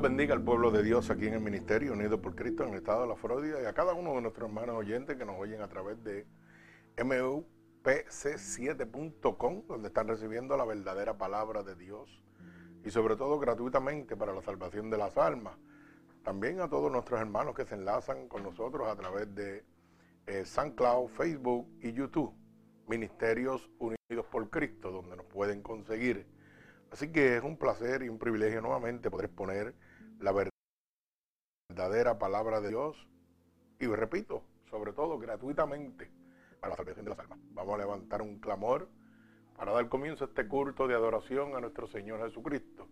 [0.00, 3.02] Bendiga al pueblo de Dios aquí en el Ministerio Unido por Cristo en el estado
[3.02, 5.68] de la Florida y a cada uno de nuestros hermanos oyentes que nos oyen a
[5.68, 6.26] través de
[6.98, 12.22] mupc7.com, donde están recibiendo la verdadera palabra de Dios
[12.84, 15.56] y sobre todo gratuitamente para la salvación de las almas.
[16.22, 19.64] También a todos nuestros hermanos que se enlazan con nosotros a través de
[20.26, 22.34] eh, SoundCloud, Facebook y YouTube,
[22.86, 26.26] Ministerios Unidos por Cristo, donde nos pueden conseguir
[26.90, 29.74] Así que es un placer y un privilegio nuevamente poder exponer
[30.20, 30.32] la
[31.70, 33.06] verdadera palabra de Dios
[33.78, 36.10] y repito, sobre todo gratuitamente
[36.60, 37.38] para la salvación de las almas.
[37.52, 38.88] Vamos a levantar un clamor
[39.56, 42.88] para dar comienzo a este culto de adoración a nuestro Señor Jesucristo.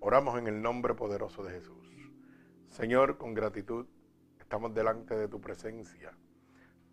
[0.00, 1.88] Oramos en el nombre poderoso de Jesús.
[2.68, 3.86] Señor, con gratitud
[4.38, 6.12] estamos delante de tu presencia,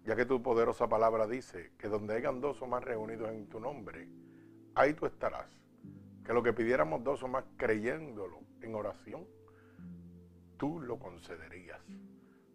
[0.03, 3.59] ya que tu poderosa palabra dice que donde hayan dos o más reunidos en tu
[3.59, 4.07] nombre,
[4.75, 5.47] ahí tú estarás
[6.27, 9.25] que lo que pidiéramos dos o más creyéndolo en oración,
[10.57, 11.79] tú lo concederías.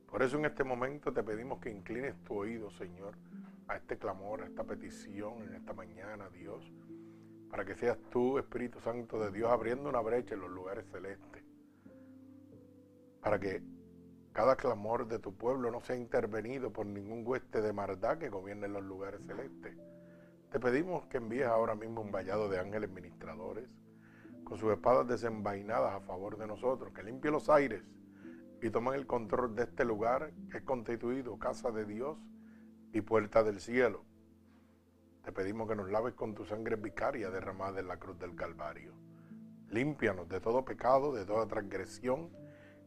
[0.07, 3.15] Por eso en este momento te pedimos que inclines tu oído, Señor,
[3.69, 6.71] a este clamor, a esta petición en esta mañana, Dios,
[7.51, 11.43] para que seas tú, Espíritu Santo de Dios, abriendo una brecha en los lugares celestes,
[13.21, 13.63] para que
[14.33, 18.67] cada clamor de tu pueblo no sea intervenido por ningún hueste de maldad que gobierne
[18.67, 19.77] en los lugares celestes
[20.53, 23.65] te pedimos que envíes ahora mismo un vallado de ángeles ministradores
[24.53, 27.83] con sus espadas desenvainadas a favor de nosotros, que limpie los aires
[28.61, 32.19] y tomen el control de este lugar que es constituido casa de Dios
[32.93, 34.05] y puerta del cielo.
[35.25, 38.93] Te pedimos que nos laves con tu sangre vicaria derramada en la cruz del Calvario.
[39.71, 42.29] Límpianos de todo pecado, de toda transgresión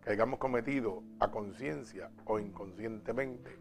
[0.03, 3.57] que hayamos cometido a conciencia o inconscientemente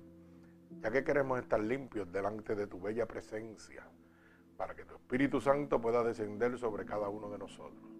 [0.82, 3.82] ya que queremos estar limpios delante de tu bella presencia,
[4.58, 7.93] para que tu Espíritu Santo pueda descender sobre cada uno de nosotros.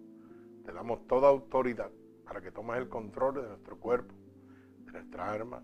[0.65, 1.91] Te damos toda autoridad
[2.25, 4.13] para que tomes el control de nuestro cuerpo,
[4.85, 5.63] de nuestra alma,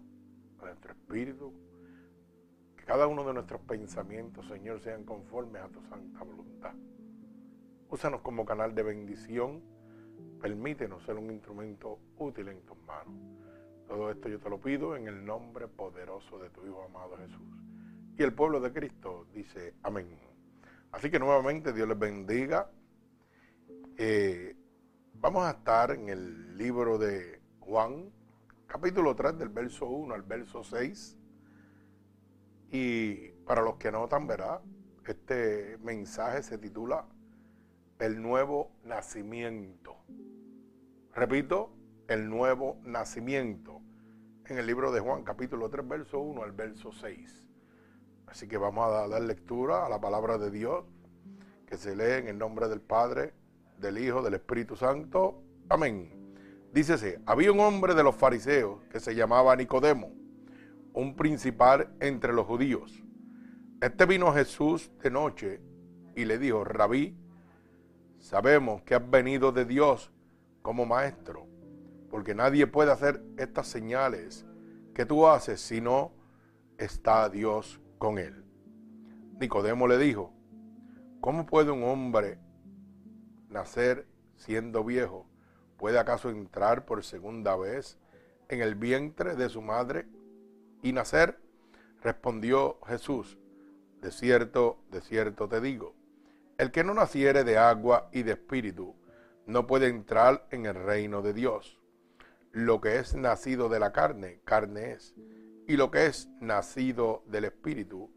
[0.59, 1.53] de nuestro espíritu,
[2.77, 6.73] que cada uno de nuestros pensamientos, Señor, sean conformes a tu santa voluntad.
[7.89, 9.61] Úsanos como canal de bendición,
[10.39, 13.13] permítenos ser un instrumento útil en tus manos.
[13.87, 17.41] Todo esto yo te lo pido en el nombre poderoso de tu Hijo amado Jesús.
[18.17, 20.07] Y el pueblo de Cristo dice amén.
[20.91, 22.69] Así que nuevamente Dios les bendiga.
[23.97, 24.55] Eh,
[25.21, 28.11] vamos a estar en el libro de Juan,
[28.65, 31.15] capítulo 3, del verso 1 al verso 6.
[32.71, 34.61] Y para los que notan, ¿verdad?
[35.05, 37.05] Este mensaje se titula
[37.99, 39.95] El nuevo nacimiento.
[41.13, 41.71] Repito,
[42.07, 43.79] el nuevo nacimiento
[44.45, 47.47] en el libro de Juan, capítulo 3, verso 1 al verso 6.
[48.25, 50.83] Así que vamos a dar lectura a la palabra de Dios,
[51.67, 53.33] que se lee en el nombre del Padre,
[53.81, 55.43] del Hijo, del Espíritu Santo.
[55.67, 56.35] Amén.
[56.71, 60.11] Dícese, había un hombre de los fariseos que se llamaba Nicodemo,
[60.93, 63.03] un principal entre los judíos.
[63.81, 65.61] Este vino Jesús de noche
[66.15, 67.17] y le dijo, Rabí,
[68.19, 70.11] sabemos que has venido de Dios
[70.61, 71.51] como maestro
[72.11, 74.45] porque nadie puede hacer estas señales
[74.93, 76.11] que tú haces si no
[76.77, 78.43] está Dios con él.
[79.39, 80.33] Nicodemo le dijo,
[81.21, 82.37] ¿cómo puede un hombre
[83.51, 85.27] nacer siendo viejo?
[85.77, 87.99] ¿Puede acaso entrar por segunda vez
[88.49, 90.07] en el vientre de su madre
[90.81, 91.39] y nacer?
[92.01, 93.37] Respondió Jesús,
[94.01, 95.93] de cierto, de cierto te digo,
[96.57, 98.95] el que no naciere de agua y de espíritu
[99.45, 101.81] no puede entrar en el reino de Dios
[102.51, 105.15] lo que es nacido de la carne, carne es.
[105.67, 108.11] Y lo que es nacido del Espíritu,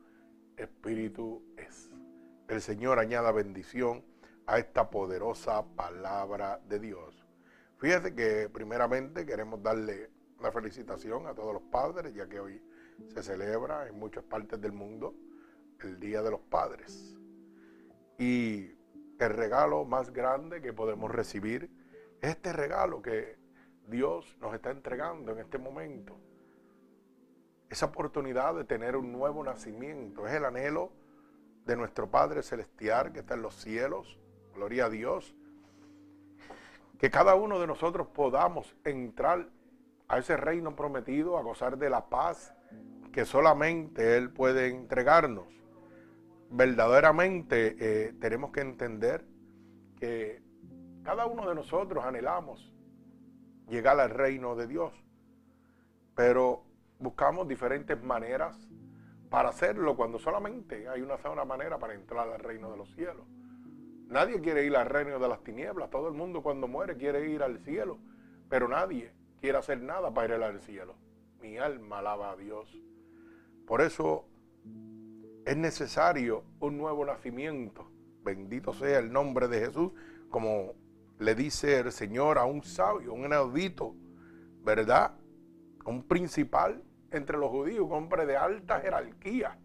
[0.57, 1.91] Espíritu es.
[2.49, 4.05] El Señor añada bendición
[4.47, 7.25] a esta poderosa palabra de Dios.
[7.79, 12.63] Fíjate que primeramente queremos darle una felicitación a todos los padres, ya que hoy
[13.09, 15.15] se celebra en muchas partes del mundo
[15.81, 17.17] el Día de los Padres.
[18.19, 18.71] Y
[19.19, 21.71] el regalo más grande que podemos recibir
[22.21, 23.37] es este regalo que
[23.89, 26.19] Dios nos está entregando en este momento.
[27.69, 30.93] Esa oportunidad de tener un nuevo nacimiento es el anhelo
[31.67, 34.19] de nuestro Padre Celestial que está en los cielos.
[34.55, 35.35] Gloria a Dios.
[36.99, 39.49] Que cada uno de nosotros podamos entrar
[40.09, 42.55] a ese reino prometido, a gozar de la paz
[43.13, 45.47] que solamente Él puede entregarnos.
[46.51, 49.25] Verdaderamente eh, tenemos que entender
[49.97, 50.43] que
[51.03, 52.73] cada uno de nosotros anhelamos
[53.69, 54.93] llegar al reino de Dios,
[56.15, 56.65] pero
[56.99, 58.57] buscamos diferentes maneras
[59.31, 63.27] para hacerlo cuando solamente hay una sola manera para entrar al reino de los cielos.
[64.09, 67.43] Nadie quiere ir al reino de las tinieblas, todo el mundo cuando muere quiere ir
[67.43, 67.99] al cielo,
[68.49, 70.95] pero nadie quiere hacer nada para ir al cielo.
[71.41, 72.81] Mi alma alaba a Dios.
[73.67, 74.27] Por eso
[75.45, 77.91] es necesario un nuevo nacimiento.
[78.23, 79.93] Bendito sea el nombre de Jesús,
[80.31, 80.75] como
[81.19, 83.95] le dice el Señor a un sabio, un inaudito,
[84.63, 85.13] ¿verdad?
[85.85, 89.59] Un principal entre los judíos, un hombre de alta jerarquía,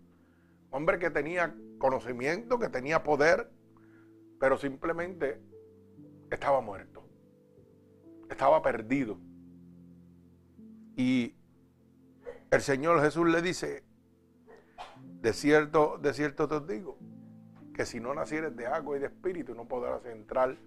[0.70, 3.50] un hombre que tenía conocimiento, que tenía poder,
[4.40, 5.42] pero simplemente
[6.32, 7.04] estaba muerto,
[8.30, 9.20] estaba perdido.
[10.96, 11.36] Y
[12.52, 13.84] el Señor Jesús le dice,
[15.22, 16.98] de cierto, de cierto te digo,
[17.74, 20.58] que si no nacieres de agua y de espíritu no podrás entrar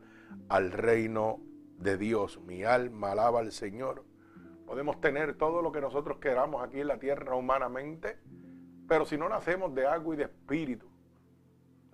[0.49, 1.41] al reino
[1.79, 2.41] de Dios.
[2.41, 4.05] Mi alma alaba al Señor.
[4.67, 8.19] Podemos tener todo lo que nosotros queramos aquí en la tierra humanamente,
[8.89, 10.92] pero si no nacemos de agua y de espíritu,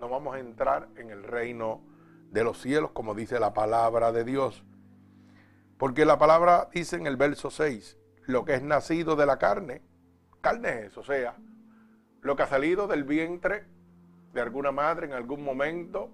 [0.01, 1.83] no vamos a entrar en el reino
[2.31, 4.65] de los cielos, como dice la palabra de Dios.
[5.77, 7.97] Porque la palabra dice en el verso 6,
[8.27, 9.83] lo que es nacido de la carne,
[10.41, 11.37] carne es, o sea,
[12.21, 13.65] lo que ha salido del vientre
[14.33, 16.11] de alguna madre en algún momento,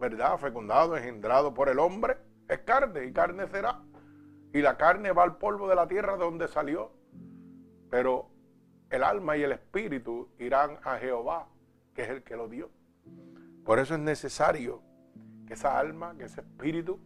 [0.00, 0.38] ¿verdad?
[0.38, 2.16] Fecundado, engendrado por el hombre,
[2.48, 3.80] es carne y carne será.
[4.52, 6.92] Y la carne va al polvo de la tierra de donde salió.
[7.90, 8.30] Pero
[8.90, 11.48] el alma y el espíritu irán a Jehová,
[11.94, 12.70] que es el que lo dio.
[13.64, 14.82] Por eso es necesario
[15.46, 17.00] que esa alma, que ese espíritu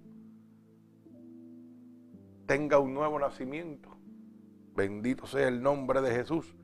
[2.46, 3.90] tenga un nuevo nacimiento.
[4.74, 6.56] Bendito sea el nombre de Jesús.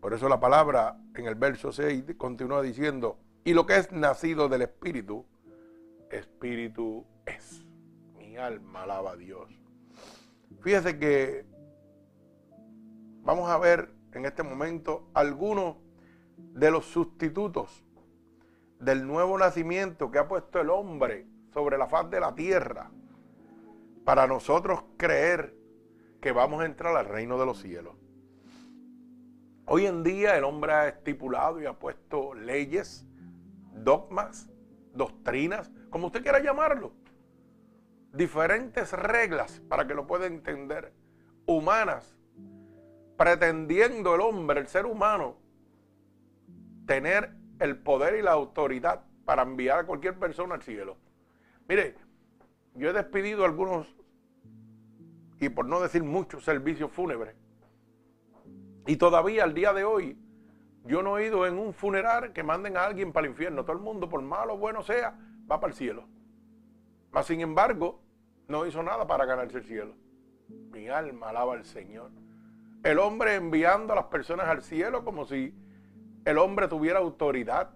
[0.00, 4.48] Por eso la palabra en el verso 6 continúa diciendo, y lo que es nacido
[4.48, 5.24] del Espíritu,
[6.10, 7.64] Espíritu es.
[8.16, 9.50] Mi alma alaba a Dios.
[10.60, 11.44] Fíjese que
[13.22, 15.76] vamos a ver en este momento algunos
[16.36, 17.84] de los sustitutos
[18.78, 22.90] del nuevo nacimiento que ha puesto el hombre sobre la faz de la tierra
[24.04, 25.54] para nosotros creer
[26.20, 27.94] que vamos a entrar al reino de los cielos.
[29.66, 33.06] Hoy en día el hombre ha estipulado y ha puesto leyes,
[33.72, 34.48] dogmas,
[34.94, 36.92] doctrinas, como usted quiera llamarlo,
[38.12, 40.92] diferentes reglas para que lo pueda entender,
[41.46, 42.16] humanas,
[43.16, 45.36] pretendiendo el hombre, el ser humano,
[46.86, 50.96] tener el poder y la autoridad para enviar a cualquier persona al cielo.
[51.68, 51.96] Mire,
[52.74, 53.94] yo he despedido algunos,
[55.40, 57.34] y por no decir muchos, servicios fúnebres
[58.86, 60.16] y todavía al día de hoy,
[60.84, 63.64] yo no he ido en un funeral que manden a alguien para el infierno.
[63.64, 65.18] Todo el mundo, por malo o bueno sea,
[65.50, 66.06] va para el cielo.
[67.10, 68.00] Mas sin embargo,
[68.46, 69.94] no hizo nada para ganarse el cielo.
[70.70, 72.12] Mi alma alaba al Señor.
[72.84, 75.52] El hombre enviando a las personas al cielo como si
[76.26, 77.70] el hombre tuviera autoridad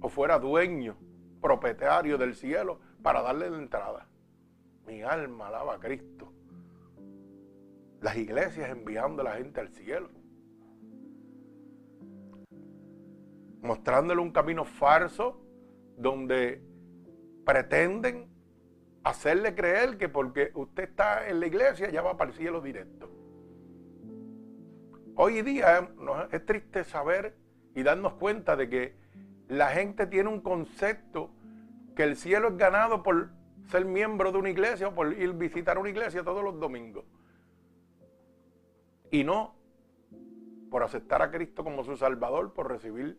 [0.00, 0.96] o fuera dueño,
[1.42, 4.08] propietario del cielo para darle la entrada.
[4.86, 6.32] Mi alma alaba a Cristo.
[8.00, 10.08] Las iglesias enviando a la gente al cielo.
[13.62, 15.40] mostrándole un camino falso
[15.96, 16.62] donde
[17.46, 18.28] pretenden
[19.04, 23.08] hacerle creer que porque usted está en la iglesia ya va para el cielo directo.
[25.14, 25.90] Hoy día
[26.32, 27.36] es triste saber
[27.74, 28.94] y darnos cuenta de que
[29.48, 31.30] la gente tiene un concepto
[31.94, 33.30] que el cielo es ganado por
[33.70, 37.04] ser miembro de una iglesia o por ir a visitar una iglesia todos los domingos.
[39.10, 39.54] Y no
[40.70, 43.18] por aceptar a Cristo como su Salvador, por recibir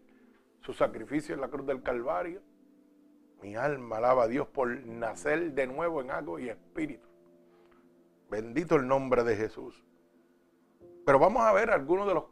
[0.61, 2.41] su sacrificio en la cruz del Calvario.
[3.43, 7.07] Mi alma alaba a Dios por nacer de nuevo en agua y espíritu.
[8.29, 9.83] Bendito el nombre de Jesús.
[11.05, 12.23] Pero vamos a ver algunos de los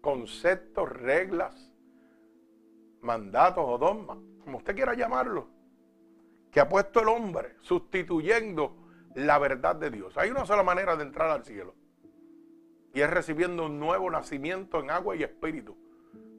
[0.00, 1.67] conceptos, reglas,
[3.00, 5.48] mandatos o dogmas, como usted quiera llamarlo,
[6.50, 8.76] que ha puesto el hombre sustituyendo
[9.14, 10.16] la verdad de Dios.
[10.16, 11.74] Hay una sola manera de entrar al cielo
[12.94, 15.76] y es recibiendo un nuevo nacimiento en agua y espíritu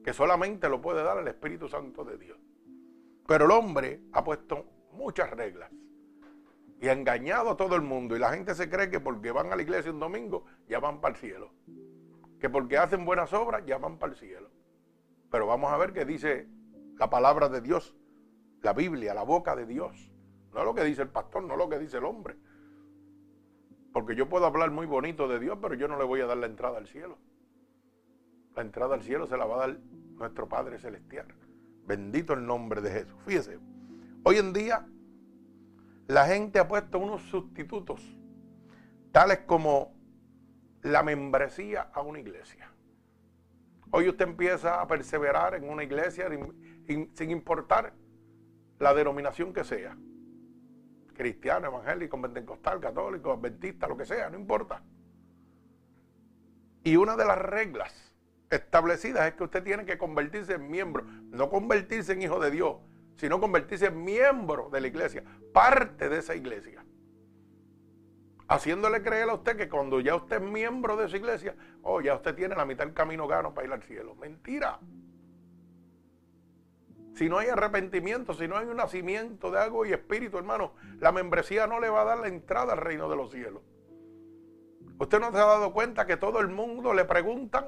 [0.02, 2.38] que solamente lo puede dar el Espíritu Santo de Dios.
[3.26, 5.70] Pero el hombre ha puesto muchas reglas
[6.80, 8.16] y ha engañado a todo el mundo.
[8.16, 11.00] Y la gente se cree que porque van a la iglesia un domingo ya van
[11.00, 11.52] para el cielo.
[12.38, 14.50] Que porque hacen buenas obras ya van para el cielo.
[15.30, 16.48] Pero vamos a ver qué dice
[16.98, 17.94] la palabra de Dios,
[18.62, 20.10] la Biblia, la boca de Dios.
[20.52, 22.36] No lo que dice el pastor, no lo que dice el hombre.
[23.92, 26.36] Porque yo puedo hablar muy bonito de Dios, pero yo no le voy a dar
[26.36, 27.18] la entrada al cielo.
[28.54, 29.78] La entrada al cielo se la va a dar
[30.14, 31.26] nuestro Padre Celestial.
[31.86, 33.16] Bendito el nombre de Jesús.
[33.24, 33.58] Fíjese,
[34.24, 34.86] hoy en día
[36.08, 38.02] la gente ha puesto unos sustitutos,
[39.12, 39.94] tales como
[40.82, 42.72] la membresía a una iglesia.
[43.92, 46.28] Hoy usted empieza a perseverar en una iglesia
[46.86, 47.92] sin importar
[48.78, 49.96] la denominación que sea.
[51.14, 54.82] Cristiano, evangélico, pentecostal, católico, adventista, lo que sea, no importa.
[56.82, 58.14] Y una de las reglas
[58.48, 62.76] establecidas es que usted tiene que convertirse en miembro, no convertirse en hijo de Dios,
[63.16, 66.84] sino convertirse en miembro de la iglesia, parte de esa iglesia
[68.50, 72.16] haciéndole creer a usted que cuando ya usted es miembro de esa iglesia, oh, ya
[72.16, 74.16] usted tiene la mitad del camino gano para ir al cielo.
[74.16, 74.80] Mentira.
[77.14, 81.12] Si no hay arrepentimiento, si no hay un nacimiento de algo y espíritu, hermano, la
[81.12, 83.62] membresía no le va a dar la entrada al reino de los cielos.
[84.98, 87.66] Usted no se ha dado cuenta que todo el mundo le preguntan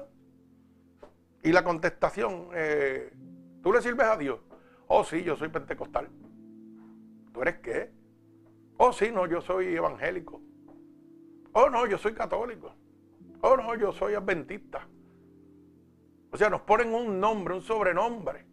[1.43, 3.13] y la contestación, eh,
[3.61, 4.41] ¿tú le sirves a Dios?
[4.87, 6.09] Oh, sí, yo soy pentecostal.
[7.31, 7.89] ¿Tú eres qué?
[8.75, 10.41] Oh, sí, no, yo soy evangélico.
[11.53, 12.73] Oh, no, yo soy católico.
[13.41, 14.87] Oh, no, yo soy adventista.
[16.31, 18.45] O sea, nos ponen un nombre, un sobrenombre.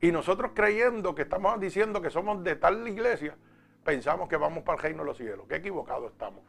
[0.00, 3.36] Y nosotros creyendo que estamos diciendo que somos de tal iglesia,
[3.84, 5.46] pensamos que vamos para el reino de los cielos.
[5.48, 6.44] Qué equivocado estamos.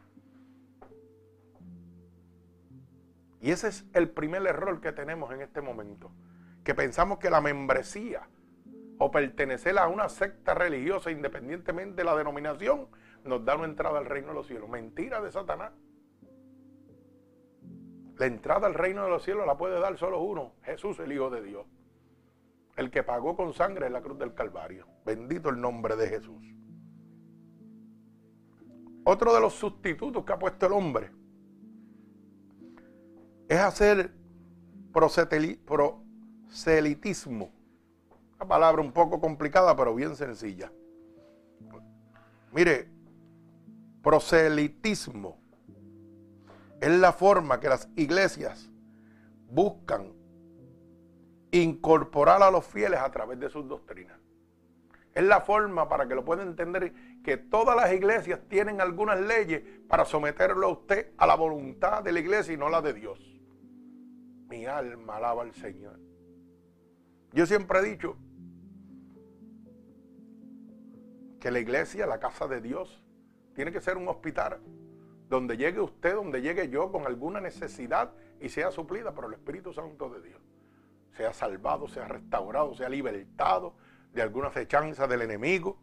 [3.40, 6.10] Y ese es el primer error que tenemos en este momento.
[6.62, 8.28] Que pensamos que la membresía
[8.98, 12.86] o pertenecer a una secta religiosa, independientemente de la denominación,
[13.24, 14.68] nos da una entrada al reino de los cielos.
[14.68, 15.72] Mentira de Satanás.
[18.16, 21.30] La entrada al reino de los cielos la puede dar solo uno, Jesús el Hijo
[21.30, 21.66] de Dios.
[22.76, 24.86] El que pagó con sangre en la cruz del Calvario.
[25.04, 26.54] Bendito el nombre de Jesús.
[29.04, 31.10] Otro de los sustitutos que ha puesto el hombre
[33.48, 34.12] es hacer
[34.92, 37.50] proselitismo.
[38.36, 40.70] Una palabra un poco complicada, pero bien sencilla.
[42.52, 42.88] Mire,
[44.02, 45.38] proselitismo
[46.80, 48.70] es la forma que las iglesias
[49.50, 50.12] buscan
[51.50, 54.18] incorporar a los fieles a través de sus doctrinas.
[55.12, 59.62] Es la forma para que lo pueda entender que todas las iglesias tienen algunas leyes
[59.88, 63.18] para someterlo a usted a la voluntad de la iglesia y no la de Dios.
[64.48, 65.98] Mi alma alaba al Señor.
[67.32, 68.16] Yo siempre he dicho
[71.40, 73.02] que la iglesia, la casa de Dios,
[73.60, 74.58] tiene que ser un hospital
[75.28, 79.70] donde llegue usted, donde llegue yo con alguna necesidad y sea suplida por el Espíritu
[79.74, 80.40] Santo de Dios.
[81.14, 83.74] Sea salvado, sea restaurado, sea libertado
[84.14, 85.76] de alguna fechanza del enemigo,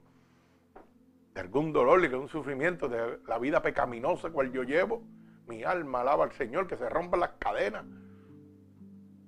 [1.36, 5.03] de algún dolor de un sufrimiento de la vida pecaminosa cual yo llevo.
[5.48, 7.86] Mi alma alaba al Señor, que se rompan las cadenas.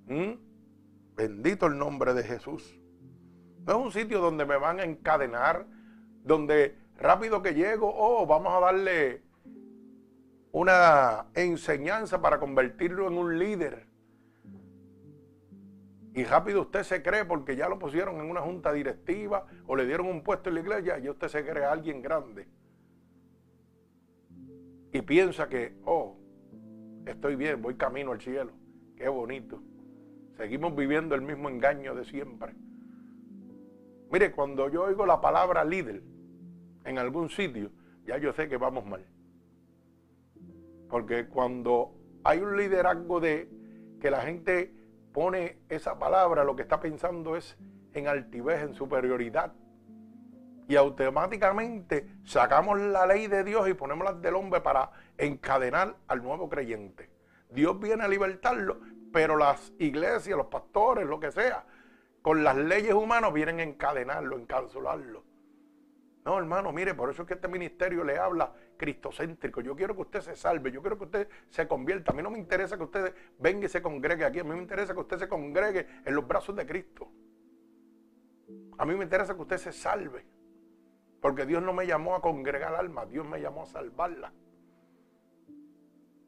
[0.08, 0.34] ¿Mm?
[1.16, 2.82] Bendito el nombre de Jesús.
[3.68, 5.68] No es un sitio donde me van a encadenar,
[6.24, 9.22] donde rápido que llego, oh, vamos a darle
[10.52, 13.88] una enseñanza para convertirlo en un líder.
[16.14, 19.86] Y rápido usted se cree porque ya lo pusieron en una junta directiva o le
[19.86, 22.48] dieron un puesto en la iglesia y usted se cree alguien grande.
[24.92, 26.18] Y piensa que, oh,
[27.06, 28.52] estoy bien, voy camino al cielo.
[28.98, 29.62] Qué bonito.
[30.36, 32.54] Seguimos viviendo el mismo engaño de siempre.
[34.12, 36.02] Mire, cuando yo oigo la palabra líder,
[36.90, 37.70] en algún sitio,
[38.04, 39.06] ya yo sé que vamos mal.
[40.90, 41.94] Porque cuando
[42.24, 43.48] hay un liderazgo de
[44.02, 44.74] que la gente
[45.14, 47.58] pone esa palabra, lo que está pensando es
[47.94, 49.54] en altivez, en superioridad.
[50.68, 56.24] Y automáticamente sacamos la ley de Dios y ponemos la del hombre para encadenar al
[56.24, 57.12] nuevo creyente.
[57.52, 58.80] Dios viene a libertarlo,
[59.14, 61.66] pero las iglesias, los pastores, lo que sea,
[62.24, 65.29] con las leyes humanas vienen a encadenarlo, encapsularlo.
[66.30, 69.62] No, hermano, mire, por eso es que este ministerio le habla cristocéntrico.
[69.62, 72.12] Yo quiero que usted se salve, yo quiero que usted se convierta.
[72.12, 74.60] A mí no me interesa que usted venga y se congregue aquí, a mí me
[74.60, 77.10] interesa que usted se congregue en los brazos de Cristo.
[78.78, 80.24] A mí me interesa que usted se salve.
[81.20, 84.32] Porque Dios no me llamó a congregar almas, Dios me llamó a salvarla.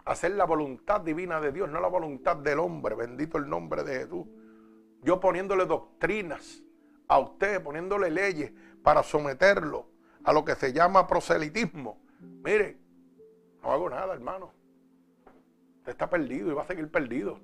[0.05, 2.95] Hacer la voluntad divina de Dios, no la voluntad del hombre.
[2.95, 4.25] Bendito el nombre de Jesús.
[5.03, 6.63] Yo poniéndole doctrinas
[7.07, 9.90] a usted, poniéndole leyes para someterlo
[10.23, 11.97] a lo que se llama proselitismo.
[12.19, 12.77] Mire,
[13.61, 14.51] no hago nada, hermano.
[15.77, 17.39] Usted está perdido y va a seguir perdido.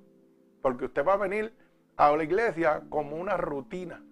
[0.62, 1.52] Porque usted va a venir
[1.96, 4.02] a la iglesia como una rutina,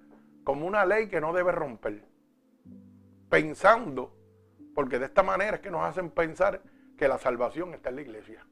[0.45, 2.05] como una ley que no debe romper.
[3.29, 4.13] Pensando
[4.75, 6.61] Porque de esta manera es que nos hacen pensar
[6.99, 8.47] que la salvación está en la iglesia.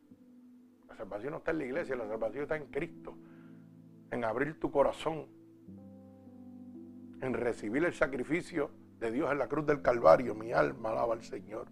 [0.88, 3.14] La salvación no está en la iglesia, la salvación está en Cristo.
[4.10, 5.26] En abrir tu corazón.
[7.20, 8.70] En recibir el sacrificio
[9.04, 10.34] de Dios en la cruz del Calvario.
[10.34, 11.66] Mi alma alaba al Señor.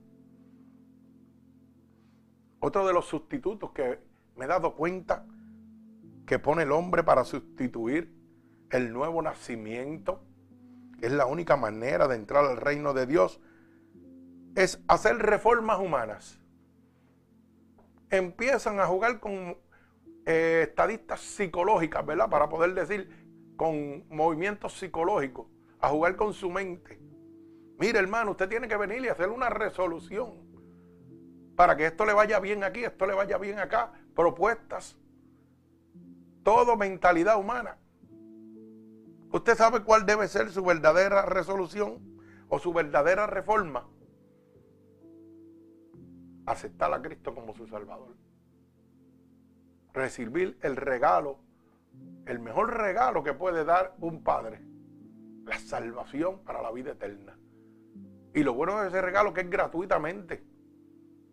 [2.60, 3.98] Otro de los sustitutos que
[4.36, 5.26] me he dado cuenta
[6.26, 8.14] que pone el hombre para sustituir
[8.70, 10.22] el nuevo nacimiento,
[11.00, 13.40] que es la única manera de entrar al reino de Dios,
[14.54, 16.38] es hacer reformas humanas.
[18.10, 19.56] Empiezan a jugar con
[20.26, 22.28] eh, estadistas psicológicas, ¿verdad?
[22.28, 23.08] Para poder decir,
[23.56, 25.46] con movimientos psicológicos,
[25.80, 27.00] a jugar con su mente.
[27.82, 30.34] Mire, hermano, usted tiene que venir y hacer una resolución
[31.56, 34.96] para que esto le vaya bien aquí, esto le vaya bien acá, propuestas.
[36.44, 37.76] Todo mentalidad humana.
[39.32, 41.98] ¿Usted sabe cuál debe ser su verdadera resolución
[42.48, 43.88] o su verdadera reforma?
[46.46, 48.14] Aceptar a Cristo como su Salvador.
[49.92, 51.40] Recibir el regalo,
[52.26, 54.62] el mejor regalo que puede dar un padre,
[55.46, 57.36] la salvación para la vida eterna.
[58.34, 60.42] Y lo bueno de ese regalo que es gratuitamente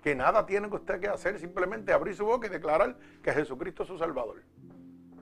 [0.01, 3.83] que nada tiene que usted que hacer, simplemente abrir su boca y declarar que Jesucristo
[3.83, 4.43] es su Salvador.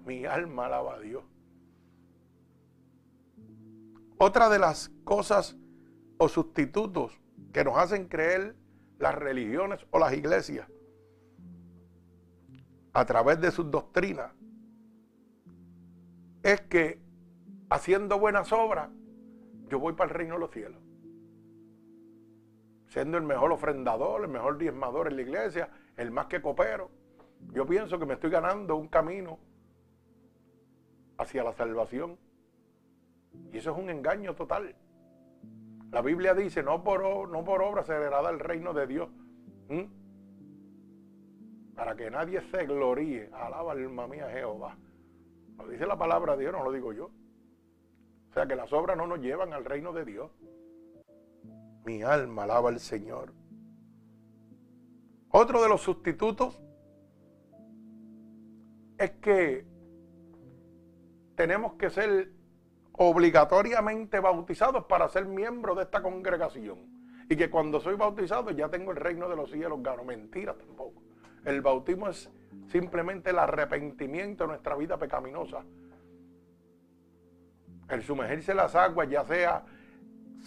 [0.05, 1.23] Mi alma alaba a Dios.
[4.17, 5.57] Otra de las cosas
[6.17, 7.19] o sustitutos
[7.53, 8.55] que nos hacen creer
[8.99, 10.67] las religiones o las iglesias
[12.93, 14.31] a través de sus doctrinas
[16.41, 16.99] es que
[17.69, 18.89] haciendo buenas obras
[19.69, 20.81] yo voy para el reino de los cielos
[22.97, 26.89] siendo el mejor ofrendador, el mejor diezmador en la iglesia, el más que coopero.
[27.53, 29.37] Yo pienso que me estoy ganando un camino
[31.19, 32.17] hacia la salvación.
[33.53, 34.75] Y eso es un engaño total.
[35.91, 39.09] La Biblia dice, no por, no por obra se heredará el reino de Dios.
[39.69, 39.83] ¿Mm?
[41.75, 43.29] Para que nadie se gloríe.
[43.31, 44.75] Alaba alma mía Jehová.
[45.59, 47.11] Lo dice la palabra de Dios, no lo digo yo.
[48.31, 50.31] O sea que las obras no nos llevan al reino de Dios.
[51.87, 53.31] Mi alma alaba al Señor.
[55.29, 56.61] Otro de los sustitutos
[58.97, 59.65] es que
[61.35, 62.33] tenemos que ser
[62.91, 66.77] obligatoriamente bautizados para ser miembros de esta congregación.
[67.29, 70.03] Y que cuando soy bautizado ya tengo el reino de los cielos gano.
[70.03, 71.01] Mentira tampoco.
[71.45, 72.29] El bautismo es
[72.69, 75.63] simplemente el arrepentimiento de nuestra vida pecaminosa.
[77.87, 79.63] El sumergirse en las aguas, ya sea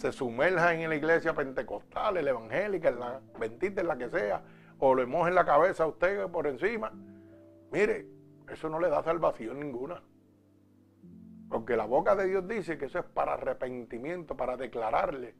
[0.01, 4.41] se sumerja en la iglesia pentecostal, la evangélica, en la bendita, en la que sea,
[4.79, 6.91] o le mojen la cabeza a usted por encima.
[7.71, 8.07] Mire,
[8.49, 10.01] eso no le da salvación ninguna.
[11.49, 15.35] Porque la boca de Dios dice que eso es para arrepentimiento, para declararle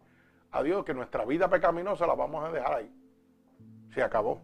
[0.51, 2.93] a Dios que nuestra vida pecaminosa la vamos a dejar ahí.
[3.95, 4.43] Se acabó.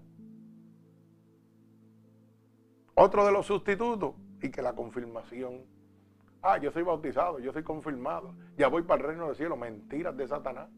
[2.95, 5.63] Otro de los sustitutos y que la confirmación
[6.41, 9.57] Ah, yo soy bautizado, yo soy confirmado, ya voy para el reino del cielo.
[9.57, 10.69] Mentiras de Satanás.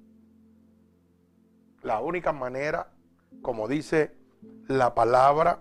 [1.81, 2.91] La única manera,
[3.41, 4.15] como dice
[4.67, 5.59] la palabra,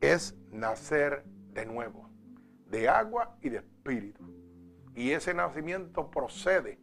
[0.00, 2.08] es nacer de nuevo,
[2.68, 4.24] de agua y de espíritu.
[4.94, 6.78] Y ese nacimiento procede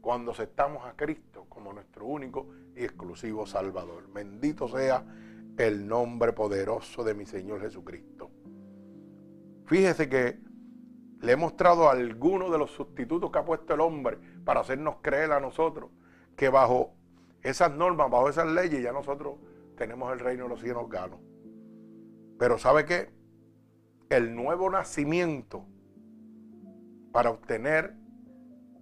[0.00, 4.12] cuando aceptamos a Cristo como nuestro único y exclusivo Salvador.
[4.12, 5.04] Bendito sea
[5.56, 8.30] el nombre poderoso de mi Señor Jesucristo.
[9.66, 10.38] Fíjese que
[11.20, 15.32] le he mostrado algunos de los sustitutos que ha puesto el hombre para hacernos creer
[15.32, 15.90] a nosotros
[16.36, 16.94] que bajo
[17.42, 19.36] esas normas, bajo esas leyes, ya nosotros
[19.76, 21.20] tenemos el reino de los cielos ganos.
[22.38, 23.10] Pero ¿sabe qué?
[24.08, 25.64] El nuevo nacimiento
[27.12, 27.94] para obtener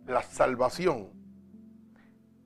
[0.07, 1.11] la salvación,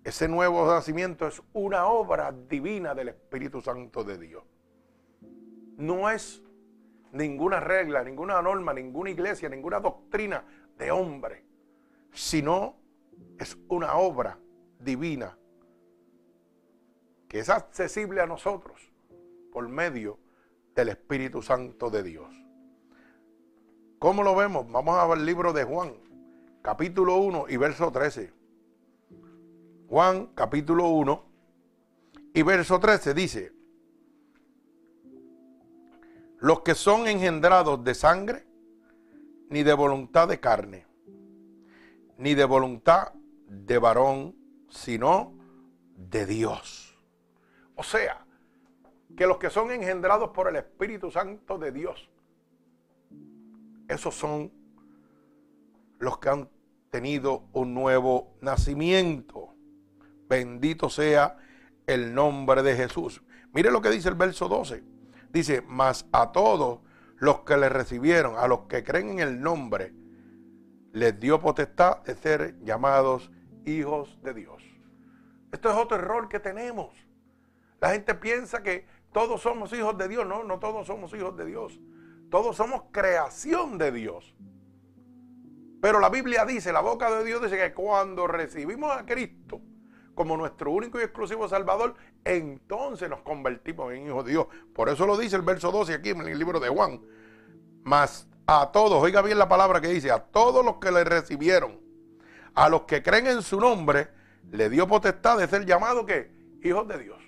[0.04, 4.44] ese nuevo nacimiento es una obra divina del Espíritu Santo de Dios.
[5.76, 6.42] No es
[7.12, 10.44] ninguna regla, ninguna norma, ninguna iglesia, ninguna doctrina
[10.76, 11.44] de hombre,
[12.12, 12.76] sino
[13.38, 14.38] es una obra
[14.78, 15.36] divina
[17.28, 18.92] que es accesible a nosotros
[19.52, 20.18] por medio
[20.74, 22.34] del Espíritu Santo de Dios.
[23.98, 24.70] ¿Cómo lo vemos?
[24.70, 25.94] Vamos a ver el libro de Juan,
[26.62, 28.32] capítulo 1 y verso 13.
[29.88, 31.24] Juan, capítulo 1
[32.34, 33.57] y verso 13 dice,
[36.40, 38.46] los que son engendrados de sangre,
[39.50, 40.86] ni de voluntad de carne,
[42.16, 43.12] ni de voluntad
[43.46, 44.36] de varón,
[44.68, 45.34] sino
[45.96, 46.96] de Dios.
[47.74, 48.24] O sea,
[49.16, 52.08] que los que son engendrados por el Espíritu Santo de Dios,
[53.88, 54.52] esos son
[55.98, 56.48] los que han
[56.90, 59.54] tenido un nuevo nacimiento.
[60.28, 61.36] Bendito sea
[61.86, 63.22] el nombre de Jesús.
[63.52, 64.97] Mire lo que dice el verso 12.
[65.30, 66.80] Dice, mas a todos
[67.16, 69.92] los que le recibieron, a los que creen en el nombre,
[70.92, 73.30] les dio potestad de ser llamados
[73.64, 74.62] hijos de Dios.
[75.52, 76.94] Esto es otro error que tenemos.
[77.80, 80.26] La gente piensa que todos somos hijos de Dios.
[80.26, 81.80] No, no todos somos hijos de Dios.
[82.30, 84.34] Todos somos creación de Dios.
[85.80, 89.60] Pero la Biblia dice, la boca de Dios dice que cuando recibimos a Cristo
[90.18, 94.48] como nuestro único y exclusivo Salvador, entonces nos convertimos en hijos de Dios.
[94.74, 97.00] Por eso lo dice el verso 12 aquí en el libro de Juan.
[97.84, 101.78] Mas a todos, oiga bien la palabra que dice, a todos los que le recibieron,
[102.52, 104.08] a los que creen en su nombre,
[104.50, 106.32] le dio potestad de ser llamados que
[106.64, 107.18] hijos de Dios.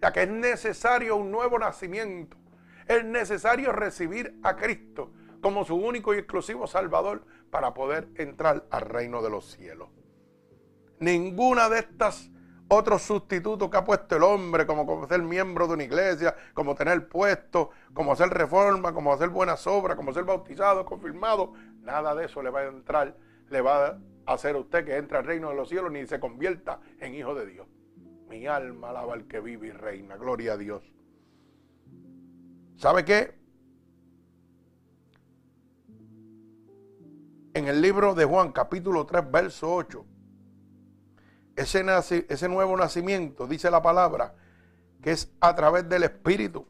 [0.00, 2.38] Ya que es necesario un nuevo nacimiento.
[2.86, 8.80] Es necesario recibir a Cristo como su único y exclusivo Salvador para poder entrar al
[8.80, 9.97] reino de los cielos.
[11.00, 12.30] Ninguna de estas
[12.68, 17.08] otros sustitutos que ha puesto el hombre, como, ser miembro de una iglesia, como tener
[17.08, 22.42] puesto, como hacer reforma, como hacer buenas obras, como ser bautizado, confirmado, nada de eso
[22.42, 23.16] le va a entrar,
[23.48, 26.20] le va a hacer a usted que entre al reino de los cielos ni se
[26.20, 27.66] convierta en hijo de Dios.
[28.28, 30.16] Mi alma alaba al que vive y reina.
[30.18, 30.82] Gloria a Dios.
[32.76, 33.34] ¿Sabe qué?
[37.54, 40.04] En el libro de Juan, capítulo 3, verso 8,
[41.60, 44.34] ese, nuevo nacimiento, dice la palabra,
[45.02, 46.66] que es a través del Espíritu.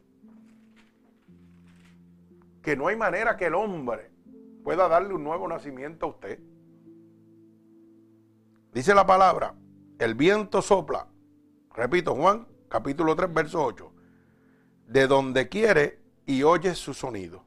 [2.61, 4.11] Que no hay manera que el hombre
[4.63, 6.39] pueda darle un nuevo nacimiento a usted.
[8.73, 9.55] Dice la palabra,
[9.97, 11.07] el viento sopla
[11.79, 13.91] Repito, Juan capítulo 3, verso 8.
[14.87, 17.45] De donde quiere y oye su sonido,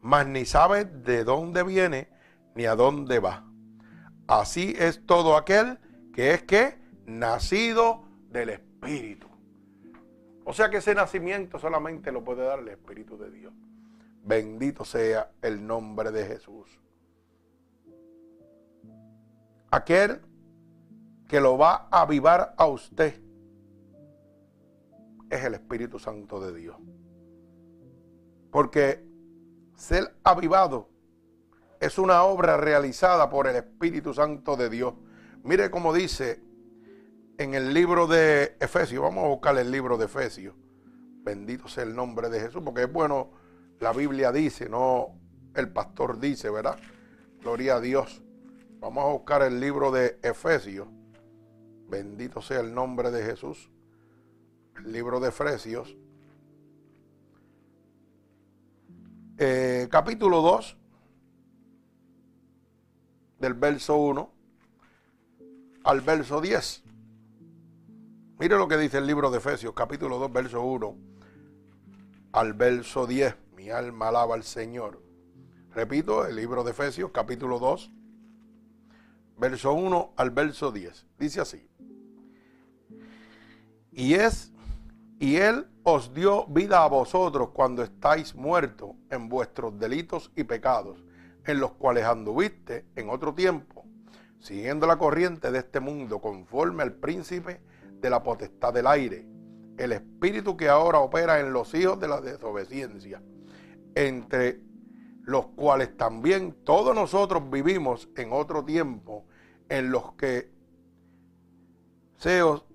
[0.00, 2.08] mas ni sabe de dónde viene
[2.54, 3.44] ni a dónde va.
[4.28, 5.80] Así es todo aquel
[6.12, 9.28] que es que nacido del Espíritu.
[10.44, 13.52] O sea que ese nacimiento solamente lo puede dar el Espíritu de Dios.
[14.24, 16.78] Bendito sea el nombre de Jesús.
[19.70, 20.20] Aquel
[21.28, 23.20] que lo va a avivar a usted
[25.30, 26.76] es el Espíritu Santo de Dios.
[28.50, 29.02] Porque
[29.74, 30.90] ser avivado
[31.80, 34.94] es una obra realizada por el Espíritu Santo de Dios.
[35.44, 36.40] Mire cómo dice
[37.38, 40.54] en el libro de Efesios, vamos a buscar el libro de Efesios.
[41.24, 43.30] Bendito sea el nombre de Jesús, porque es bueno,
[43.80, 45.18] la Biblia dice, no
[45.54, 46.78] el pastor dice, ¿verdad?
[47.40, 48.22] Gloria a Dios.
[48.80, 50.88] Vamos a buscar el libro de Efesios.
[51.88, 53.70] Bendito sea el nombre de Jesús
[54.76, 55.96] el libro de Efesios,
[59.38, 60.76] eh, capítulo 2,
[63.38, 64.31] del verso 1
[65.84, 66.82] al verso 10.
[68.38, 70.96] Mire lo que dice el libro de Efesios, capítulo 2, verso 1
[72.32, 73.36] al verso 10.
[73.56, 75.00] Mi alma alaba al Señor.
[75.74, 77.92] Repito, el libro de Efesios, capítulo 2,
[79.38, 81.06] verso 1 al verso 10.
[81.18, 81.68] Dice así.
[83.92, 84.52] Y es
[85.22, 91.04] y Él os dio vida a vosotros cuando estáis muertos en vuestros delitos y pecados,
[91.44, 93.84] en los cuales anduviste en otro tiempo,
[94.42, 97.60] siguiendo la corriente de este mundo, conforme al príncipe
[98.00, 99.24] de la potestad del aire,
[99.78, 103.22] el espíritu que ahora opera en los hijos de la desobediencia,
[103.94, 104.60] entre
[105.22, 109.24] los cuales también todos nosotros vivimos en otro tiempo,
[109.68, 110.50] en los que
[112.18, 112.66] seos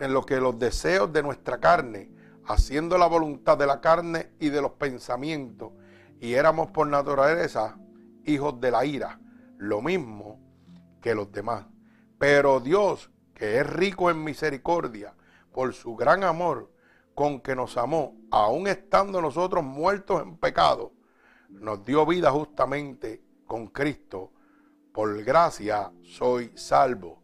[0.00, 2.10] en lo que los deseos de nuestra carne,
[2.46, 5.72] haciendo la voluntad de la carne y de los pensamientos,
[6.20, 7.78] y éramos por naturaleza
[8.24, 9.20] hijos de la ira,
[9.56, 10.43] lo mismo
[11.04, 11.66] que los demás.
[12.16, 15.14] Pero Dios, que es rico en misericordia,
[15.52, 16.72] por su gran amor
[17.14, 20.92] con que nos amó, aun estando nosotros muertos en pecado,
[21.50, 24.32] nos dio vida justamente con Cristo.
[24.94, 27.20] Por gracia soy salvo.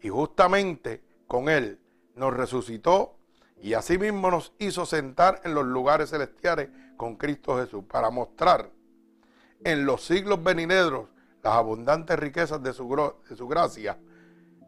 [0.00, 1.80] Y justamente con Él
[2.14, 3.16] nos resucitó
[3.60, 8.70] y asimismo nos hizo sentar en los lugares celestiales con Cristo Jesús para mostrar
[9.64, 11.08] en los siglos venideros
[11.42, 12.88] las abundantes riquezas de su,
[13.48, 13.98] gracia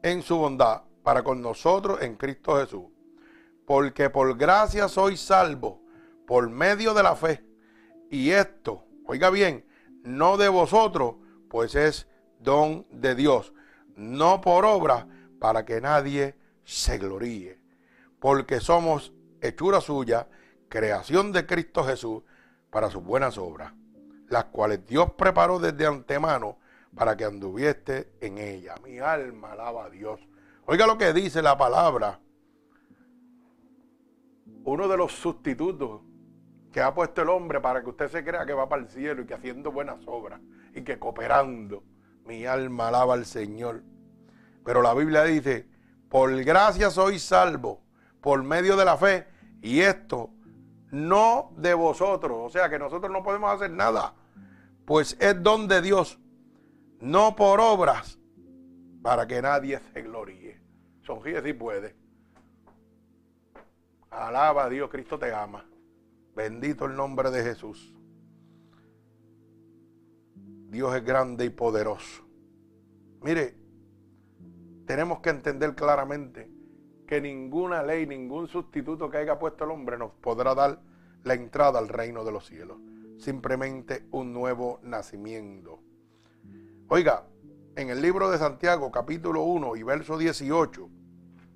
[0.02, 2.86] en su bondad para con nosotros en Cristo Jesús.
[3.66, 5.82] Porque por gracia soy salvo
[6.26, 7.44] por medio de la fe.
[8.10, 9.64] Y esto, oiga bien,
[10.02, 11.16] no de vosotros,
[11.48, 12.08] pues es
[12.38, 13.52] don de Dios,
[13.96, 15.06] no por obra,
[15.38, 17.60] para que nadie se gloríe,
[18.18, 20.28] porque somos hechura suya,
[20.68, 22.22] creación de Cristo Jesús
[22.70, 23.72] para sus buenas obras,
[24.28, 26.58] las cuales Dios preparó desde antemano
[26.94, 28.74] para que anduvieste en ella.
[28.84, 30.20] Mi alma alaba a Dios
[30.64, 32.20] Oiga lo que dice la palabra.
[34.64, 36.02] Uno de los sustitutos
[36.72, 39.22] que ha puesto el hombre para que usted se crea que va para el cielo
[39.22, 40.40] y que haciendo buenas obras
[40.74, 41.82] y que cooperando,
[42.24, 43.82] mi alma alaba al Señor.
[44.64, 45.68] Pero la Biblia dice,
[46.08, 47.82] por gracia soy salvo,
[48.20, 49.26] por medio de la fe,
[49.60, 50.30] y esto
[50.92, 54.14] no de vosotros, o sea que nosotros no podemos hacer nada,
[54.86, 56.20] pues es don de Dios,
[57.02, 58.16] no por obras,
[59.02, 60.60] para que nadie se gloríe.
[61.02, 61.96] Sonríe si puede.
[64.08, 65.66] Alaba a Dios, Cristo te ama.
[66.36, 67.92] Bendito el nombre de Jesús.
[70.68, 72.22] Dios es grande y poderoso.
[73.20, 73.56] Mire,
[74.86, 76.50] tenemos que entender claramente
[77.06, 80.80] que ninguna ley, ningún sustituto que haya puesto el hombre nos podrá dar
[81.24, 82.78] la entrada al reino de los cielos.
[83.18, 85.80] Simplemente un nuevo nacimiento.
[86.94, 87.24] Oiga,
[87.74, 90.90] en el libro de Santiago, capítulo 1 y verso 18,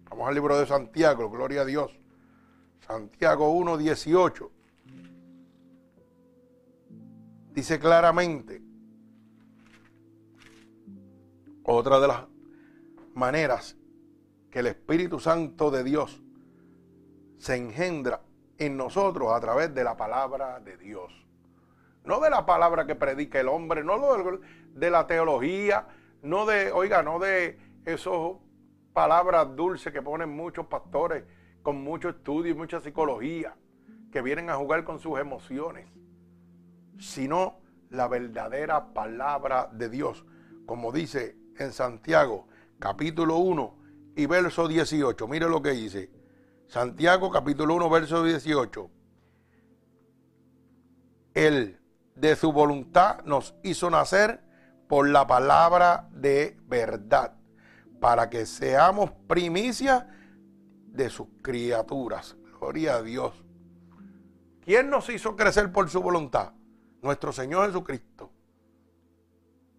[0.09, 2.01] vamos al libro de Santiago, gloria a Dios.
[2.81, 4.51] Santiago 1, 18.
[7.53, 8.63] Dice claramente,
[11.65, 12.25] otra de las
[13.13, 13.77] maneras
[14.51, 16.23] que el Espíritu Santo de Dios
[17.37, 18.23] se engendra
[18.57, 21.13] en nosotros a través de la palabra de Dios.
[22.07, 23.99] No de la palabra que predica el hombre, no
[24.77, 25.89] de la teología,
[26.23, 28.13] no de, oiga, no de esas
[28.93, 31.25] palabras dulces que ponen muchos pastores
[31.63, 33.57] con mucho estudio y mucha psicología,
[34.13, 35.89] que vienen a jugar con sus emociones,
[36.99, 37.59] sino
[37.91, 40.25] la verdadera palabra de Dios,
[40.67, 42.47] como dice en Santiago
[42.79, 43.79] capítulo 1
[44.17, 45.27] y verso 18.
[45.29, 46.11] Mire lo que dice.
[46.67, 48.91] Santiago capítulo 1 verso 18.
[51.35, 51.79] Él
[52.15, 54.46] de su voluntad nos hizo nacer
[54.89, 57.35] por la palabra de verdad,
[58.01, 60.09] para que seamos primicia
[60.87, 62.37] de sus criaturas.
[62.59, 63.45] Gloria a Dios.
[64.63, 66.53] ¿Quién nos hizo crecer por su voluntad?
[67.03, 68.33] Nuestro Señor Jesucristo.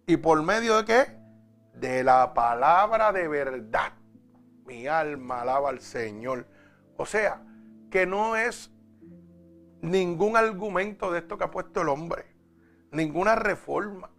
[0.06, 1.18] ¿Y por medio de qué?
[1.80, 3.92] de la palabra de verdad.
[4.66, 6.46] Mi alma alaba al Señor.
[6.96, 7.42] O sea,
[7.90, 8.70] que no es
[9.80, 12.26] ningún argumento de esto que ha puesto el hombre,
[12.90, 14.10] ninguna reforma.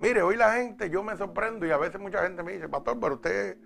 [0.00, 3.00] Mire, hoy la gente, yo me sorprendo y a veces mucha gente me dice, pastor,
[3.00, 3.58] pero usted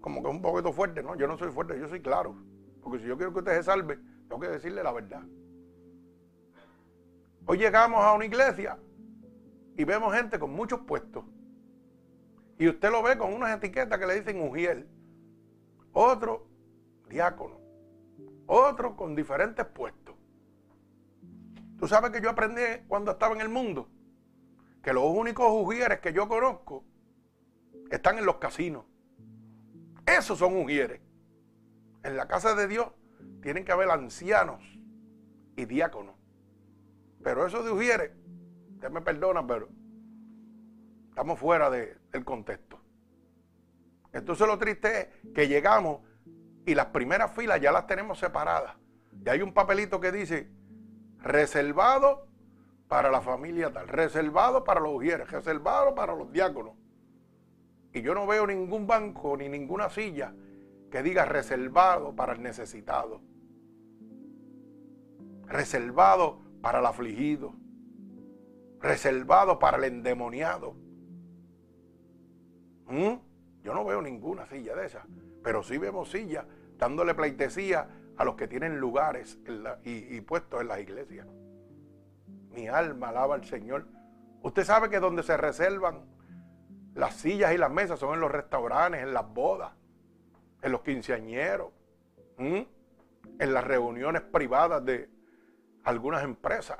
[0.00, 1.02] como que es un poquito fuerte.
[1.02, 2.36] No, yo no soy fuerte, yo soy claro.
[2.82, 3.98] Porque si yo quiero que usted se salve,
[4.28, 5.22] tengo que decirle la verdad.
[7.46, 8.78] Hoy llegamos a una iglesia
[9.76, 11.24] y vemos gente con muchos puestos.
[12.58, 14.86] Y usted lo ve con unas etiquetas que le dicen Ujiel.
[15.92, 16.46] Otro,
[17.08, 17.58] diácono.
[18.46, 20.14] Otro con diferentes puestos.
[21.78, 23.88] Tú sabes que yo aprendí cuando estaba en el mundo
[24.82, 26.84] que los únicos ujieres que yo conozco
[27.90, 28.84] están en los casinos.
[30.06, 31.00] Esos son ujieres.
[32.02, 32.88] En la casa de Dios
[33.42, 34.62] tienen que haber ancianos
[35.56, 36.14] y diáconos.
[37.22, 38.12] Pero eso de ujieres,
[38.74, 39.68] usted me perdona, pero
[41.08, 42.80] estamos fuera de, el contexto.
[44.12, 46.00] Entonces lo triste es que llegamos
[46.64, 48.76] y las primeras filas ya las tenemos separadas.
[49.24, 50.48] Y hay un papelito que dice
[51.18, 52.27] reservado
[52.88, 56.74] para la familia tal, reservado para los ujieres, reservado para los diáconos.
[57.92, 60.34] Y yo no veo ningún banco ni ninguna silla
[60.90, 63.20] que diga reservado para el necesitado,
[65.46, 67.54] reservado para el afligido,
[68.80, 70.74] reservado para el endemoniado.
[72.86, 73.14] ¿Mm?
[73.62, 75.04] Yo no veo ninguna silla de esas,
[75.42, 76.46] pero sí vemos sillas
[76.78, 79.38] dándole pleitesía a los que tienen lugares
[79.84, 81.26] y, puestos en las iglesias.
[82.58, 83.86] Mi alma alaba al Señor.
[84.42, 86.02] Usted sabe que donde se reservan
[86.96, 89.72] las sillas y las mesas son en los restaurantes, en las bodas,
[90.60, 91.70] en los quinceañeros,
[92.36, 92.66] en
[93.38, 95.08] las reuniones privadas de
[95.84, 96.78] algunas empresas.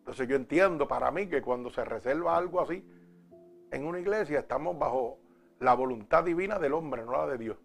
[0.00, 2.86] Entonces yo entiendo para mí que cuando se reserva algo así,
[3.70, 5.18] en una iglesia estamos bajo
[5.60, 7.56] la voluntad divina del hombre, no la de Dios.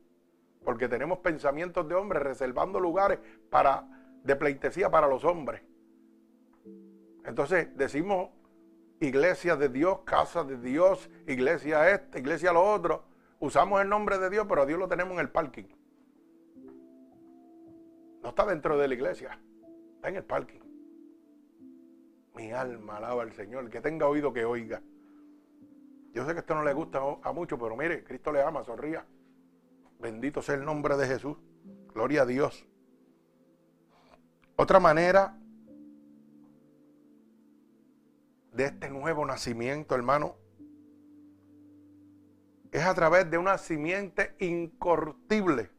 [0.64, 3.84] Porque tenemos pensamientos de hombres reservando lugares para,
[4.24, 5.62] de pleitesía para los hombres.
[7.28, 8.30] Entonces decimos
[9.02, 13.04] iglesia de Dios, casa de Dios, iglesia esta, iglesia lo otro.
[13.40, 15.66] Usamos el nombre de Dios, pero a Dios lo tenemos en el parking.
[18.24, 19.38] No está dentro de la iglesia,
[19.96, 20.62] está en el parking.
[22.34, 24.82] Mi alma alaba al Señor, que tenga oído que oiga.
[26.14, 29.06] Yo sé que esto no le gusta a mucho, pero mire, Cristo le ama, sonría.
[30.00, 31.38] Bendito sea el nombre de Jesús.
[31.94, 32.66] Gloria a Dios.
[34.56, 35.38] Otra manera
[38.58, 40.36] de este nuevo nacimiento, hermano,
[42.72, 45.70] es a través de una simiente incorruptible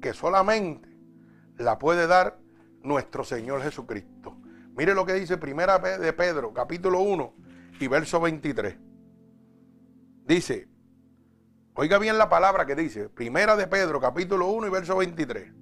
[0.00, 0.88] que solamente
[1.58, 2.40] la puede dar
[2.82, 4.36] nuestro Señor Jesucristo.
[4.74, 7.34] Mire lo que dice Primera de Pedro, capítulo 1
[7.78, 8.78] y verso 23.
[10.24, 10.66] Dice,
[11.74, 15.52] oiga bien la palabra que dice, Primera de Pedro, capítulo 1 y verso 23.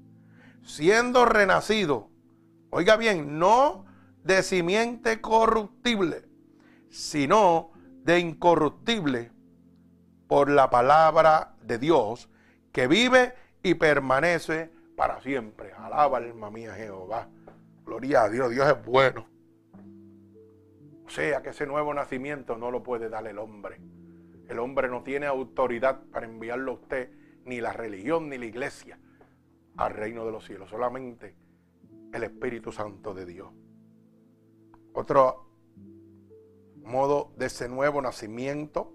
[0.62, 2.08] Siendo renacido,
[2.70, 3.84] oiga bien, no
[4.22, 6.31] de simiente corruptible,
[6.92, 7.70] sino
[8.04, 9.32] de incorruptible
[10.28, 12.28] por la palabra de Dios
[12.70, 15.72] que vive y permanece para siempre.
[15.72, 17.28] Alaba alma mía Jehová.
[17.86, 19.26] Gloria a Dios, Dios es bueno.
[21.06, 23.80] O sea que ese nuevo nacimiento no lo puede dar el hombre.
[24.48, 27.10] El hombre no tiene autoridad para enviarlo a usted,
[27.46, 28.98] ni la religión, ni la iglesia,
[29.78, 30.68] al reino de los cielos.
[30.68, 31.34] Solamente
[32.12, 33.48] el Espíritu Santo de Dios.
[34.92, 35.51] Otro
[36.82, 38.92] modo de ese nuevo nacimiento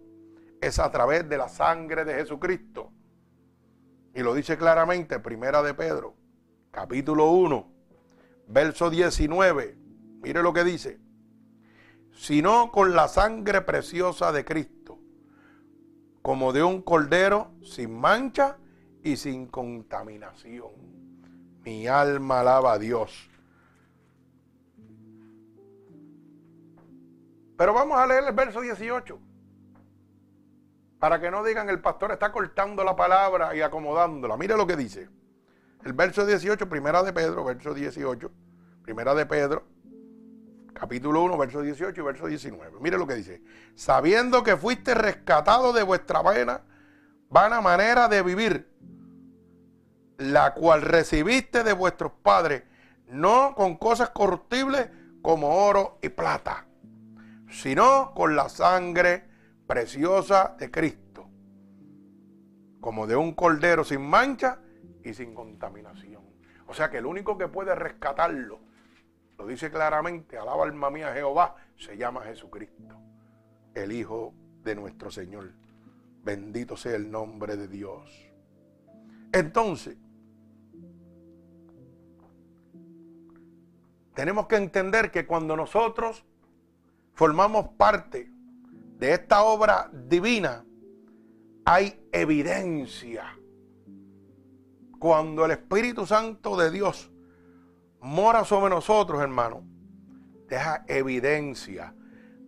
[0.61, 2.91] es a través de la sangre de Jesucristo.
[4.13, 6.15] Y lo dice claramente Primera de Pedro,
[6.71, 7.71] capítulo 1,
[8.47, 9.77] verso 19.
[10.21, 10.99] Mire lo que dice.
[12.13, 14.97] Sino con la sangre preciosa de Cristo,
[16.23, 18.57] como de un cordero sin mancha
[19.03, 20.71] y sin contaminación.
[21.63, 23.29] Mi alma alaba a Dios.
[27.57, 29.19] Pero vamos a leer el verso 18.
[30.99, 34.37] Para que no digan el pastor está cortando la palabra y acomodándola.
[34.37, 35.09] Mire lo que dice.
[35.83, 38.31] El verso 18, primera de Pedro, verso 18.
[38.83, 39.63] Primera de Pedro,
[40.73, 42.79] capítulo 1, verso 18 y verso 19.
[42.79, 43.41] Mire lo que dice.
[43.75, 46.61] Sabiendo que fuiste rescatado de vuestra vana,
[47.29, 48.69] vana manera de vivir,
[50.17, 52.63] la cual recibiste de vuestros padres,
[53.07, 54.89] no con cosas corruptibles
[55.21, 56.66] como oro y plata,
[57.49, 59.23] sino con la sangre
[59.65, 61.27] preciosa de Cristo,
[62.79, 64.59] como de un cordero sin mancha
[65.03, 66.23] y sin contaminación.
[66.67, 68.59] O sea que el único que puede rescatarlo,
[69.37, 72.95] lo dice claramente, alaba alma mía Jehová, se llama Jesucristo,
[73.73, 74.33] el Hijo
[74.63, 75.51] de nuestro Señor.
[76.23, 78.11] Bendito sea el nombre de Dios.
[79.31, 79.97] Entonces,
[84.13, 86.25] tenemos que entender que cuando nosotros
[87.17, 88.31] formamos parte
[88.99, 90.63] de esta obra divina
[91.65, 93.35] hay evidencia.
[94.99, 97.11] Cuando el Espíritu Santo de Dios
[98.01, 99.63] mora sobre nosotros, hermano,
[100.47, 101.95] deja evidencia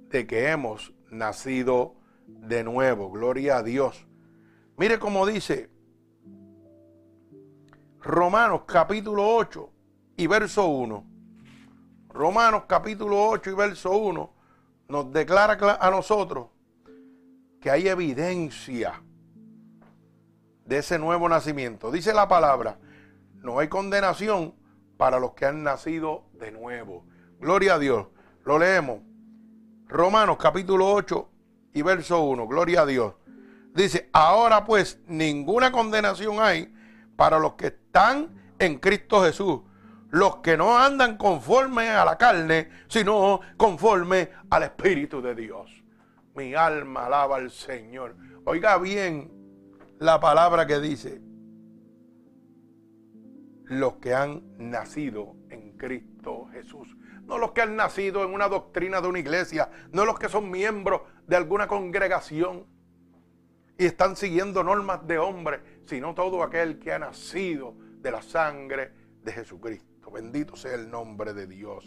[0.10, 1.96] de que hemos nacido
[2.28, 3.10] de nuevo.
[3.10, 4.06] Gloria a Dios.
[4.78, 5.72] Mire cómo dice
[8.02, 9.68] Romanos capítulo 8
[10.16, 11.06] y verso 1.
[12.10, 14.39] Romanos capítulo 8 y verso 1
[14.90, 16.48] nos declara a nosotros
[17.62, 19.02] que hay evidencia
[20.66, 21.92] de ese nuevo nacimiento.
[21.92, 22.80] Dice la palabra,
[23.36, 24.56] no hay condenación
[24.98, 27.06] para los que han nacido de nuevo.
[27.40, 28.08] Gloria a Dios.
[28.44, 29.00] Lo leemos.
[29.88, 31.30] Romanos capítulo 8
[31.74, 32.48] y verso 1.
[32.48, 33.14] Gloria a Dios.
[33.74, 36.74] Dice, ahora pues ninguna condenación hay
[37.16, 39.62] para los que están en Cristo Jesús
[40.12, 45.84] los que no andan conforme a la carne, sino conforme al Espíritu de Dios.
[46.36, 48.16] Mi alma alaba al Señor.
[48.46, 49.32] Oiga bien
[50.00, 51.22] la palabra que dice,
[53.66, 56.96] los que han nacido en Cristo Jesús.
[57.26, 60.50] No los que han nacido en una doctrina de una iglesia, no los que son
[60.50, 62.66] miembros de alguna congregación
[63.78, 68.92] y están siguiendo normas de hombre, sino todo aquel que ha nacido de la sangre
[69.22, 69.89] de Jesucristo.
[70.12, 71.86] Bendito sea el nombre de Dios.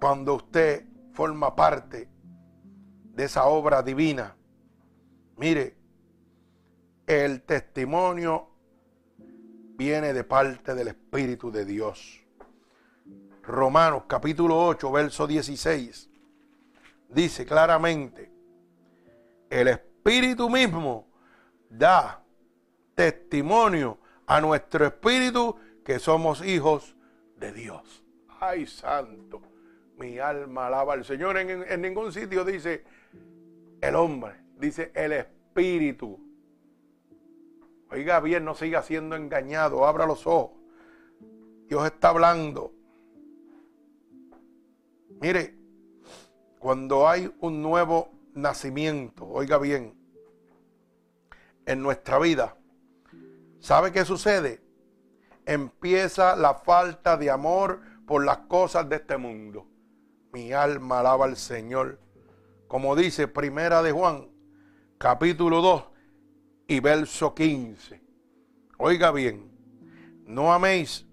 [0.00, 2.08] Cuando usted forma parte
[3.14, 4.36] de esa obra divina,
[5.36, 5.76] mire,
[7.06, 8.48] el testimonio
[9.76, 12.24] viene de parte del Espíritu de Dios.
[13.42, 16.10] Romanos capítulo 8, verso 16,
[17.08, 18.30] dice claramente,
[19.48, 21.08] el Espíritu mismo
[21.68, 22.22] da
[22.94, 25.56] testimonio a nuestro espíritu
[25.90, 26.94] que somos hijos
[27.36, 28.04] de Dios.
[28.38, 29.42] Ay, santo,
[29.98, 31.36] mi alma alaba al Señor.
[31.36, 32.84] En, ningún sitio dice
[33.80, 36.16] el hombre, dice el espíritu.
[37.90, 40.52] Oiga bien, no siga siendo engañado, abra los ojos.
[41.66, 42.72] Dios está hablando.
[45.20, 45.56] Mire,
[46.60, 49.98] cuando hay un nuevo nacimiento, oiga bien,
[51.66, 52.56] en nuestra vida,
[53.58, 54.69] ¿sabe qué sucede?
[55.50, 59.66] Empieza la falta de amor por las cosas de este mundo.
[60.32, 61.98] Mi alma alaba al Señor.
[62.68, 64.28] Como dice Primera de Juan,
[64.96, 65.84] capítulo 2
[66.68, 68.00] y verso 15.
[68.78, 69.50] Oiga bien,
[70.24, 71.04] no améis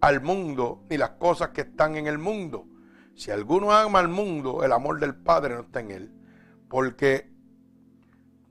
[0.00, 2.66] al mundo ni las cosas que están en el mundo.
[3.14, 6.12] Si alguno ama al mundo, el amor del Padre no está en él.
[6.68, 7.30] Porque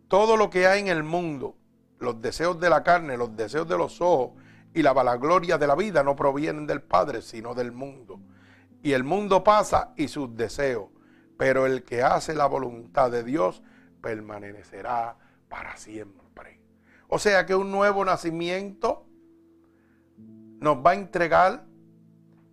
[0.07, 1.57] todo lo que hay en el mundo,
[1.99, 4.41] los deseos de la carne, los deseos de los ojos
[4.75, 8.19] y la vanagloria de la vida no provienen del Padre, sino del mundo.
[8.83, 10.89] Y el mundo pasa y sus deseos,
[11.37, 13.63] pero el que hace la voluntad de Dios
[14.01, 15.17] permanecerá
[15.47, 16.25] para siempre.
[17.07, 19.05] O sea que un nuevo nacimiento
[20.59, 21.65] nos va a entregar,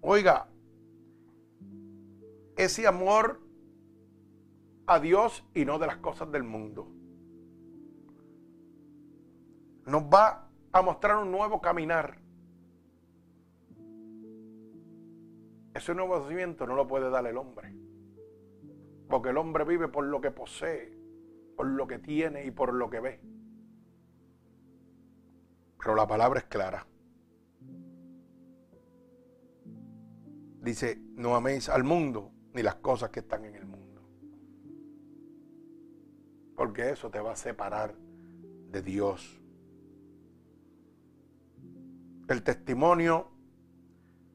[0.01, 0.47] oiga,
[2.57, 3.41] ese amor
[4.87, 6.87] a Dios y no de las cosas del mundo.
[9.87, 12.19] Nos va a mostrar un nuevo caminar.
[15.75, 17.75] Ese nuevo nacimiento no lo puede dar el hombre.
[19.09, 20.97] Porque el hombre vive por lo que posee,
[21.57, 23.21] por lo que tiene y por lo que ve.
[25.79, 26.87] Pero la palabra es clara.
[30.61, 34.03] Dice, no améis al mundo ni las cosas que están en el mundo.
[36.57, 37.95] Porque eso te va a separar
[38.71, 39.42] de Dios.
[42.33, 43.29] El testimonio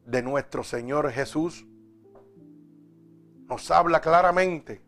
[0.06, 1.66] de nuestro Señor Jesús
[3.48, 4.84] nos habla claramente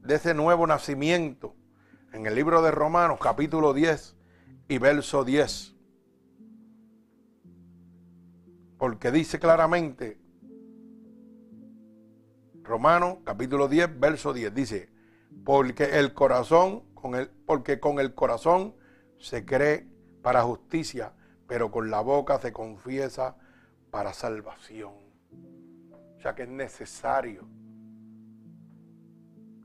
[0.00, 1.54] de ese nuevo nacimiento
[2.14, 4.16] en el libro de Romanos capítulo 10
[4.68, 5.74] y verso 10.
[8.78, 10.18] Porque dice claramente
[12.62, 14.88] Romanos capítulo 10, verso 10 dice,
[15.44, 18.74] porque el corazón, con el, porque con el corazón
[19.18, 19.86] se cree
[20.22, 21.12] para justicia,
[21.48, 23.34] pero con la boca se confiesa
[23.90, 24.92] para salvación.
[26.22, 27.48] Sea que es necesario,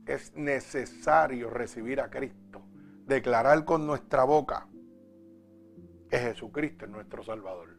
[0.06, 2.62] es necesario recibir a Cristo,
[3.06, 4.66] declarar con nuestra boca
[6.08, 7.78] que Jesucristo es nuestro Salvador.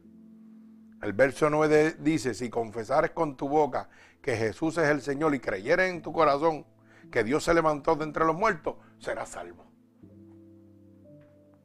[1.02, 3.88] El verso 9 dice, si confesares con tu boca
[4.22, 6.64] que Jesús es el Señor y creyeres en tu corazón
[7.10, 9.64] que Dios se levantó de entre los muertos, serás salvo.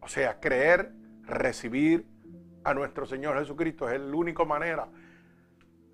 [0.01, 2.11] O sea, creer, recibir
[2.64, 4.88] a nuestro Señor Jesucristo es la única manera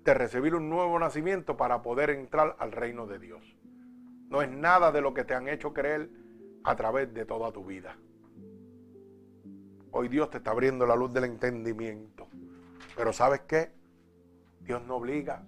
[0.04, 3.56] de recibir un nuevo nacimiento para poder entrar al reino de Dios.
[4.28, 6.10] No es nada de lo que te han hecho creer
[6.64, 7.96] a través de toda tu vida.
[9.90, 12.28] Hoy Dios te está abriendo la luz del entendimiento.
[12.96, 13.70] Pero ¿sabes qué?
[14.60, 15.44] Dios no obliga.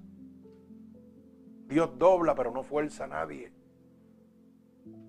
[1.66, 3.52] Dios dobla, pero no fuerza a nadie.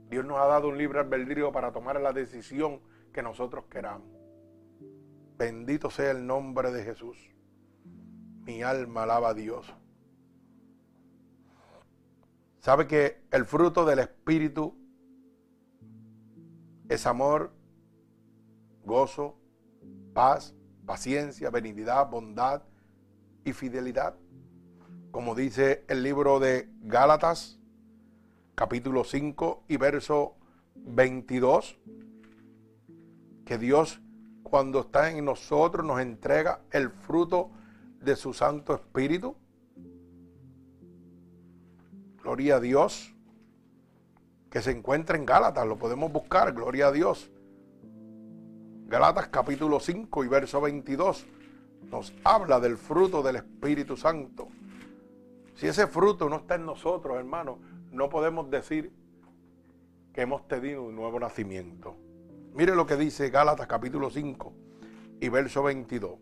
[0.09, 2.81] Dios nos ha dado un libre albedrío para tomar la decisión
[3.13, 4.20] que nosotros queramos.
[5.41, 7.17] Bendito sea el nombre de Jesús.
[8.45, 9.73] Mi alma alaba a Dios.
[12.59, 14.77] ¿Sabe que el fruto del Espíritu
[16.89, 17.51] es amor,
[18.85, 19.35] gozo,
[20.13, 20.53] paz,
[20.85, 22.61] paciencia, benignidad, bondad
[23.43, 24.15] y fidelidad.
[25.09, 27.59] Como dice el libro de Gálatas,
[28.53, 30.35] capítulo 5 y verso
[30.75, 31.79] 22,
[33.43, 34.03] que Dios
[34.51, 37.51] cuando está en nosotros nos entrega el fruto
[38.01, 39.33] de su Santo Espíritu.
[42.21, 43.15] Gloria a Dios,
[44.49, 47.31] que se encuentra en Gálatas, lo podemos buscar, gloria a Dios.
[48.87, 51.25] Galatas capítulo 5 y verso 22
[51.89, 54.49] nos habla del fruto del Espíritu Santo.
[55.55, 57.57] Si ese fruto no está en nosotros, hermano,
[57.89, 58.91] no podemos decir
[60.11, 61.95] que hemos tenido un nuevo nacimiento.
[62.53, 64.53] Mire lo que dice Gálatas capítulo 5
[65.21, 66.19] y verso 22.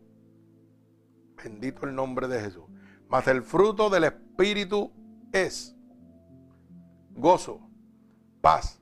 [1.43, 2.65] Bendito el nombre de Jesús.
[3.07, 4.91] Mas el fruto del Espíritu
[5.31, 5.75] es
[7.15, 7.67] gozo,
[8.41, 8.79] paz,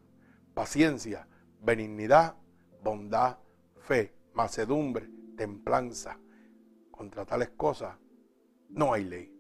[0.54, 1.26] paciencia,
[1.62, 2.36] benignidad,
[2.84, 3.38] bondad,
[3.80, 6.20] fe, macedumbre, templanza.
[6.92, 7.96] Contra tales cosas
[8.70, 9.34] no hay ley.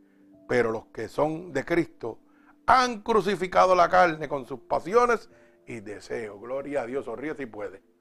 [0.47, 2.19] Pero los que son de Cristo
[2.65, 5.29] han crucificado la carne con sus pasiones
[5.65, 6.39] y deseos.
[6.39, 7.96] Gloria a Dios, sonríe si puede.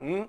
[0.00, 0.22] ¿Mm?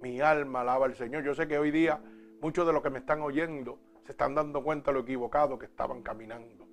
[0.00, 1.22] Mi alma alaba al Señor.
[1.22, 2.00] Yo sé que hoy día
[2.40, 5.66] muchos de los que me están oyendo se están dando cuenta de lo equivocado que
[5.66, 6.66] estaban caminando.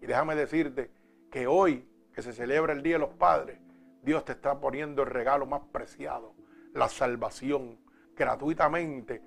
[0.00, 0.90] Y déjame decirte
[1.30, 3.58] que hoy que se celebra el Día de los Padres,
[4.02, 6.34] Dios te está poniendo el regalo más preciado
[6.76, 7.78] la salvación
[8.14, 9.22] gratuitamente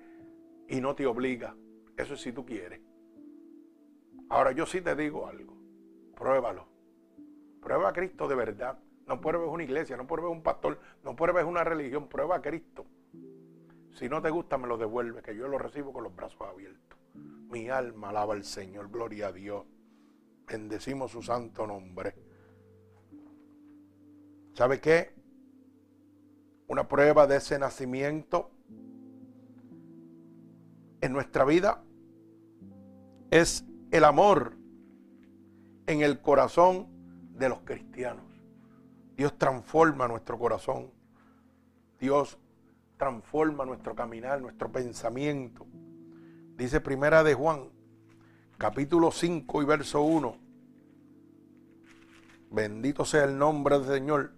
[0.68, 1.54] y no te obliga.
[1.96, 2.80] Eso es si tú quieres.
[4.28, 5.56] Ahora yo sí te digo algo.
[6.14, 6.66] Pruébalo.
[7.60, 8.78] Prueba a Cristo de verdad.
[9.10, 12.08] No pruebes una iglesia, no pruebes un pastor, no pruebes una religión.
[12.08, 12.86] Prueba a Cristo.
[13.92, 16.98] Si no te gusta, me lo devuelve, que yo lo recibo con los brazos abiertos.
[17.50, 18.88] Mi alma alaba al Señor.
[18.90, 19.66] Gloria a Dios.
[20.46, 22.14] Bendecimos su santo nombre.
[24.54, 25.20] ¿Sabe qué?
[26.70, 28.52] una prueba de ese nacimiento
[31.00, 31.82] en nuestra vida
[33.32, 34.52] es el amor
[35.88, 36.86] en el corazón
[37.34, 38.29] de los cristianos.
[39.20, 40.90] Dios transforma nuestro corazón.
[41.98, 42.38] Dios
[42.96, 45.66] transforma nuestro caminar, nuestro pensamiento.
[46.56, 47.68] Dice Primera de Juan,
[48.56, 50.38] capítulo 5 y verso 1.
[52.50, 54.32] Bendito sea el nombre del Señor.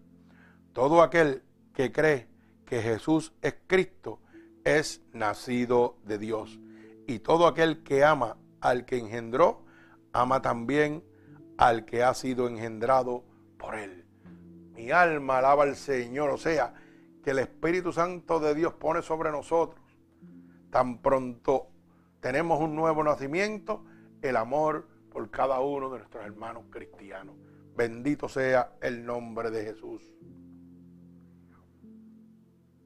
[0.72, 2.26] Todo aquel que cree
[2.66, 4.18] que Jesús es Cristo
[4.64, 6.58] es nacido de Dios.
[7.06, 9.64] Y todo aquel que ama al que engendró,
[10.12, 11.04] ama también
[11.56, 13.22] al que ha sido engendrado
[13.58, 14.01] por él.
[14.74, 16.74] Mi alma alaba al Señor, o sea,
[17.22, 19.80] que el Espíritu Santo de Dios pone sobre nosotros.
[20.70, 21.68] Tan pronto
[22.20, 23.84] tenemos un nuevo nacimiento,
[24.22, 27.36] el amor por cada uno de nuestros hermanos cristianos.
[27.76, 30.02] Bendito sea el nombre de Jesús.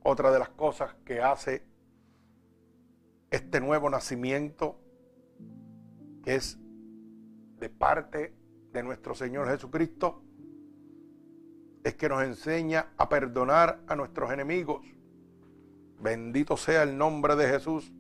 [0.03, 1.65] Otra de las cosas que hace
[3.31, 4.81] este nuevo nacimiento,
[6.23, 6.59] que es
[7.59, 8.35] de parte
[8.73, 10.23] de nuestro Señor Jesucristo,
[11.87, 14.85] es que nos enseña a perdonar a nuestros enemigos.
[16.01, 17.93] Bendito sea el nombre de Jesús.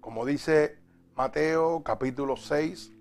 [0.00, 0.78] Como dice
[1.16, 2.92] Mateo capítulo 6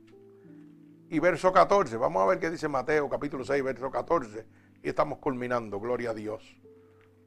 [1.12, 1.98] y verso 14.
[1.98, 4.48] Vamos a ver qué dice Mateo capítulo 6, verso 14.
[4.82, 5.80] Y estamos culminando.
[5.80, 6.60] Gloria a Dios.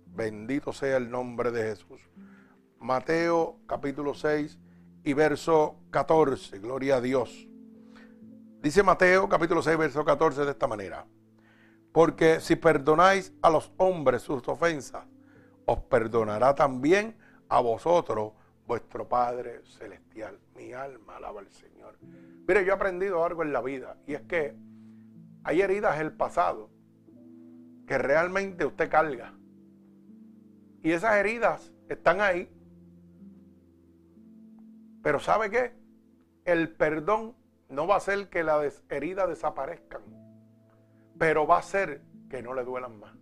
[0.07, 2.01] Bendito sea el nombre de Jesús.
[2.81, 4.59] Mateo capítulo 6
[5.05, 6.59] y verso 14.
[6.59, 7.47] Gloria a Dios.
[8.61, 11.07] Dice Mateo capítulo 6, verso 14 de esta manera.
[11.93, 15.07] Porque si perdonáis a los hombres sus ofensas,
[15.64, 17.16] os perdonará también
[17.49, 18.32] a vosotros
[18.66, 20.39] vuestro Padre Celestial.
[20.55, 21.97] Mi alma alaba al Señor.
[22.47, 24.55] Mire, yo he aprendido algo en la vida y es que
[25.45, 26.70] hay heridas del pasado
[27.86, 29.34] que realmente usted carga.
[30.82, 32.51] Y esas heridas están ahí.
[35.03, 35.72] Pero ¿sabe qué?
[36.45, 37.34] El perdón
[37.68, 40.28] no va a ser que las heridas desaparezcan
[41.19, 43.14] pero va a ser que no le duelan más.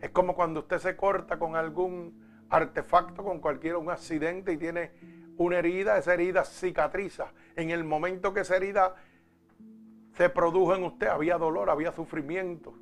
[0.00, 4.92] Es como cuando usted se corta con algún artefacto, con cualquier un accidente y tiene
[5.36, 7.32] una herida, esa herida cicatriza.
[7.56, 8.94] En el momento que esa herida
[10.14, 12.74] se produjo en usted, había dolor, había sufrimiento,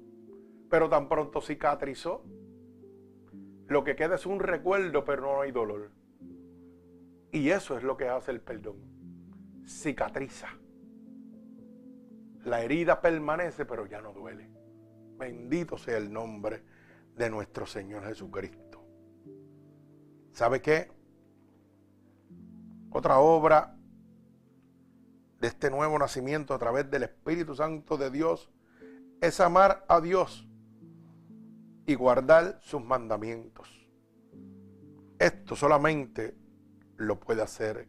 [0.71, 2.25] pero tan pronto cicatrizó,
[3.69, 5.91] lo que queda es un recuerdo, pero no hay dolor.
[7.33, 8.77] Y eso es lo que hace el perdón.
[9.67, 10.49] Cicatriza.
[12.47, 14.49] La herida permanece, pero ya no duele.
[15.19, 16.63] Bendito sea el nombre
[17.17, 18.85] de nuestro Señor Jesucristo.
[20.31, 20.93] ¿Sabe qué?
[22.93, 23.77] Otra obra
[25.41, 28.49] de este nuevo nacimiento a través del Espíritu Santo de Dios
[29.21, 30.49] es amar a Dios
[31.85, 33.69] y guardar sus mandamientos.
[35.19, 36.37] Esto solamente
[36.97, 37.89] lo puede hacer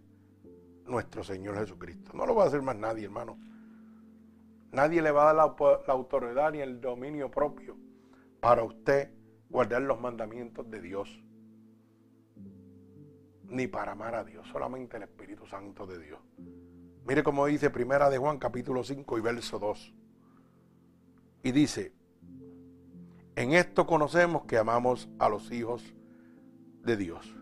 [0.88, 2.14] nuestro Señor Jesucristo.
[2.16, 3.38] No lo va a hacer más nadie, hermano.
[4.78, 7.76] Nadie le va a dar la, autoridad ni el dominio propio
[8.40, 9.10] para usted
[9.50, 11.10] guardar los mandamientos de Dios.
[13.46, 16.20] Ni para amar a Dios, solamente el Espíritu Santo de Dios.
[17.08, 19.96] Mire cómo dice Primera de Juan capítulo 5 y verso 2.
[21.42, 21.94] Y dice,
[23.36, 25.96] en esto conocemos que amamos a los hijos
[26.84, 27.36] de Dios.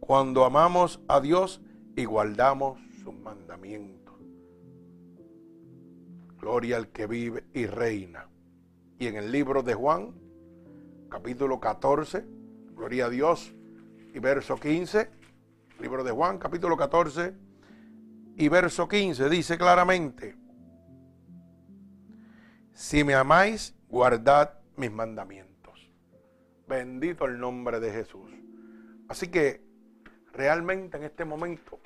[0.00, 1.62] Cuando amamos a Dios
[1.96, 4.01] y guardamos sus mandamientos.
[6.42, 8.26] Gloria al que vive y reina.
[8.98, 10.12] Y en el libro de Juan,
[11.08, 12.26] capítulo 14,
[12.74, 13.54] gloria a Dios,
[14.12, 15.08] y verso 15,
[15.78, 17.32] libro de Juan, capítulo 14,
[18.36, 20.34] y verso 15, dice claramente,
[22.72, 25.92] si me amáis, guardad mis mandamientos.
[26.66, 28.32] Bendito el nombre de Jesús.
[29.08, 29.62] Así que
[30.32, 31.78] realmente en este momento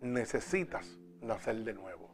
[0.00, 2.10] necesitas nacer de nuevo.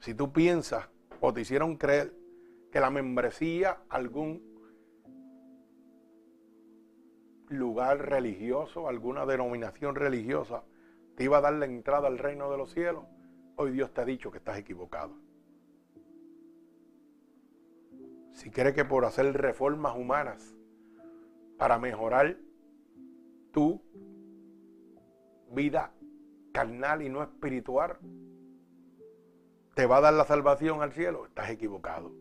[0.00, 0.88] Si tú piensas
[1.20, 2.14] o te hicieron creer
[2.70, 4.42] que la membresía, algún
[7.48, 10.64] lugar religioso, alguna denominación religiosa,
[11.16, 13.04] te iba a dar la entrada al reino de los cielos,
[13.56, 15.16] hoy Dios te ha dicho que estás equivocado.
[18.32, 20.54] Si crees que por hacer reformas humanas
[21.56, 22.36] para mejorar
[23.50, 23.82] tú
[25.50, 25.92] vida
[26.52, 27.98] carnal y no espiritual,
[29.74, 32.12] te va a dar la salvación al cielo, estás equivocado.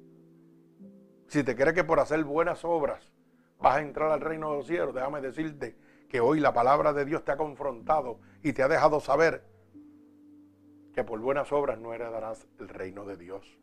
[1.27, 3.11] Si te crees que por hacer buenas obras
[3.59, 5.75] vas a entrar al reino de los cielos, déjame decirte
[6.07, 9.43] que hoy la palabra de Dios te ha confrontado y te ha dejado saber
[10.93, 13.59] que por buenas obras no heredarás el reino de Dios.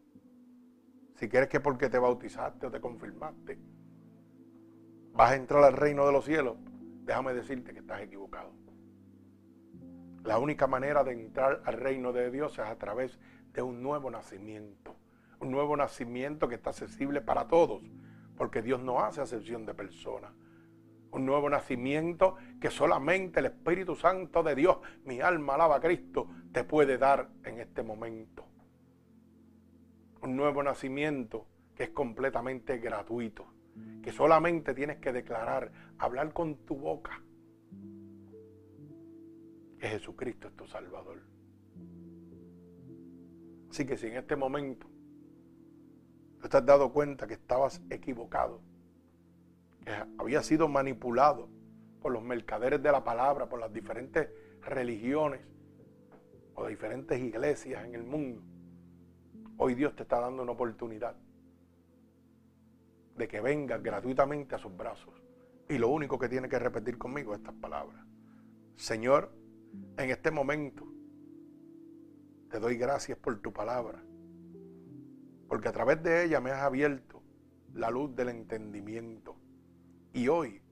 [1.15, 3.59] Si quieres que porque te bautizaste o te confirmaste,
[5.13, 6.57] vas a entrar al reino de los cielos,
[7.05, 8.64] déjame decirte que estás equivocado.
[10.25, 13.19] La única manera de entrar al reino de Dios es a través
[13.53, 14.97] de un nuevo nacimiento.
[15.39, 17.83] Un nuevo nacimiento que está accesible para todos,
[18.35, 20.33] porque Dios no hace acepción de personas.
[21.11, 26.27] Un nuevo nacimiento que solamente el Espíritu Santo de Dios, mi alma alaba a Cristo,
[26.53, 28.47] te puede dar en este momento.
[30.23, 33.47] Un nuevo nacimiento que es completamente gratuito,
[34.03, 37.21] que solamente tienes que declarar, hablar con tu boca
[39.85, 41.21] que Jesucristo es tu Salvador.
[43.69, 44.87] Así que si en este momento
[46.41, 48.63] tú te has dado cuenta que estabas equivocado,
[49.85, 51.51] que había sido manipulado
[52.01, 54.31] por los mercaderes de la palabra, por las diferentes
[54.63, 55.43] religiones
[56.55, 58.41] o diferentes iglesias en el mundo,
[59.59, 61.15] hoy Dios te está dando una oportunidad
[63.19, 65.13] de que vengas gratuitamente a sus brazos.
[65.69, 68.03] Y lo único que tiene que repetir conmigo es estas palabras.
[68.77, 69.44] Señor,
[69.97, 70.87] en este momento
[72.51, 74.03] te doy gracias por tu palabra,
[75.49, 77.23] porque a través de ella me has abierto
[77.73, 79.37] la luz del entendimiento
[80.13, 80.63] y hoy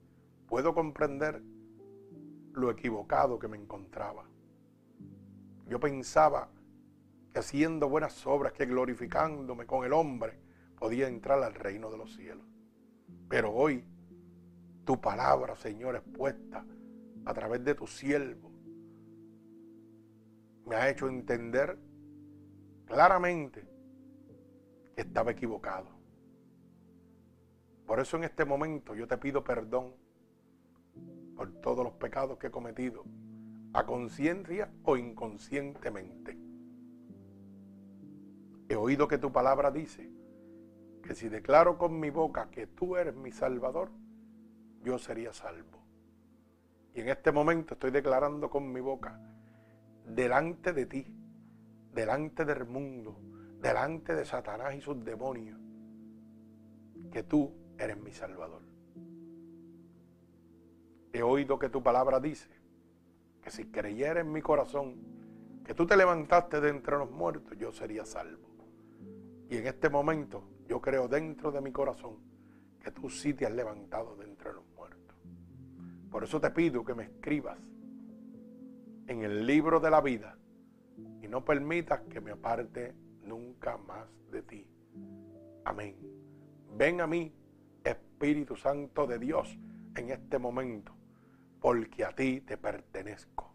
[0.47, 1.41] puedo comprender
[2.53, 4.29] lo equivocado que me encontraba.
[5.67, 6.49] Yo pensaba
[7.33, 10.39] que haciendo buenas obras, que glorificándome con el hombre,
[10.77, 12.45] podía entrar al reino de los cielos.
[13.27, 13.83] Pero hoy
[14.85, 16.65] tu palabra, Señor, expuesta
[17.25, 18.52] a través de tu siervo,
[20.65, 21.77] me ha hecho entender
[22.85, 23.67] claramente
[24.95, 25.87] que estaba equivocado.
[27.85, 29.93] Por eso en este momento yo te pido perdón
[31.35, 33.03] por todos los pecados que he cometido,
[33.73, 36.37] a conciencia o inconscientemente.
[38.69, 40.09] He oído que tu palabra dice
[41.03, 43.91] que si declaro con mi boca que tú eres mi Salvador,
[44.83, 45.83] yo sería salvo.
[46.93, 49.19] Y en este momento estoy declarando con mi boca
[50.05, 51.05] delante de ti,
[51.93, 53.19] delante del mundo,
[53.61, 55.59] delante de Satanás y sus demonios,
[57.11, 58.61] que tú eres mi Salvador.
[61.11, 62.49] He oído que tu palabra dice
[63.41, 64.95] que si creyera en mi corazón
[65.63, 68.49] que tú te levantaste de entre los muertos, yo sería salvo.
[69.49, 72.17] Y en este momento yo creo dentro de mi corazón
[72.81, 75.15] que tú sí te has levantado de entre los muertos.
[76.09, 77.57] Por eso te pido que me escribas
[79.07, 80.37] en el libro de la vida
[81.21, 82.93] y no permitas que me aparte
[83.23, 84.67] nunca más de ti.
[85.65, 85.95] Amén.
[86.75, 87.33] Ven a mí,
[87.83, 89.57] Espíritu Santo de Dios,
[89.95, 90.93] en este momento,
[91.59, 93.53] porque a ti te pertenezco.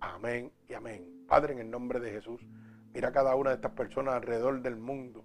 [0.00, 1.24] Amén y amén.
[1.26, 2.40] Padre, en el nombre de Jesús,
[2.92, 5.24] mira a cada una de estas personas alrededor del mundo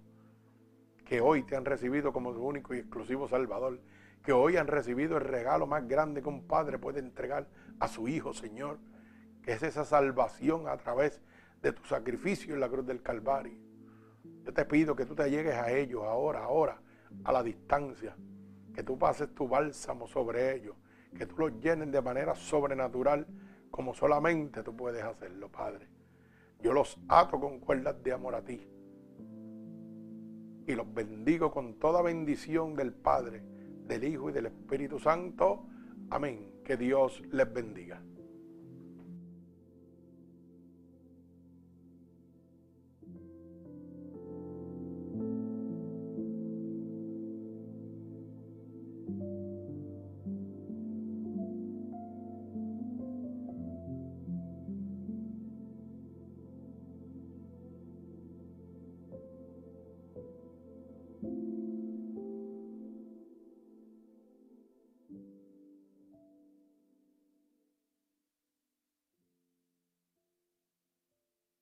[1.04, 3.80] que hoy te han recibido como su único y exclusivo Salvador,
[4.22, 7.48] que hoy han recibido el regalo más grande que un padre puede entregar
[7.80, 8.78] a su hijo, Señor
[9.46, 11.20] es esa salvación a través
[11.62, 13.58] de tu sacrificio en la cruz del Calvario.
[14.44, 16.80] Yo te pido que tú te llegues a ellos ahora, ahora,
[17.24, 18.16] a la distancia,
[18.74, 20.76] que tú pases tu bálsamo sobre ellos,
[21.16, 23.26] que tú los llenes de manera sobrenatural
[23.70, 25.88] como solamente tú puedes hacerlo, Padre.
[26.60, 28.66] Yo los ato con cuerdas de amor a ti
[30.66, 33.42] y los bendigo con toda bendición del Padre,
[33.86, 35.66] del Hijo y del Espíritu Santo.
[36.10, 36.60] Amén.
[36.62, 38.02] Que Dios les bendiga.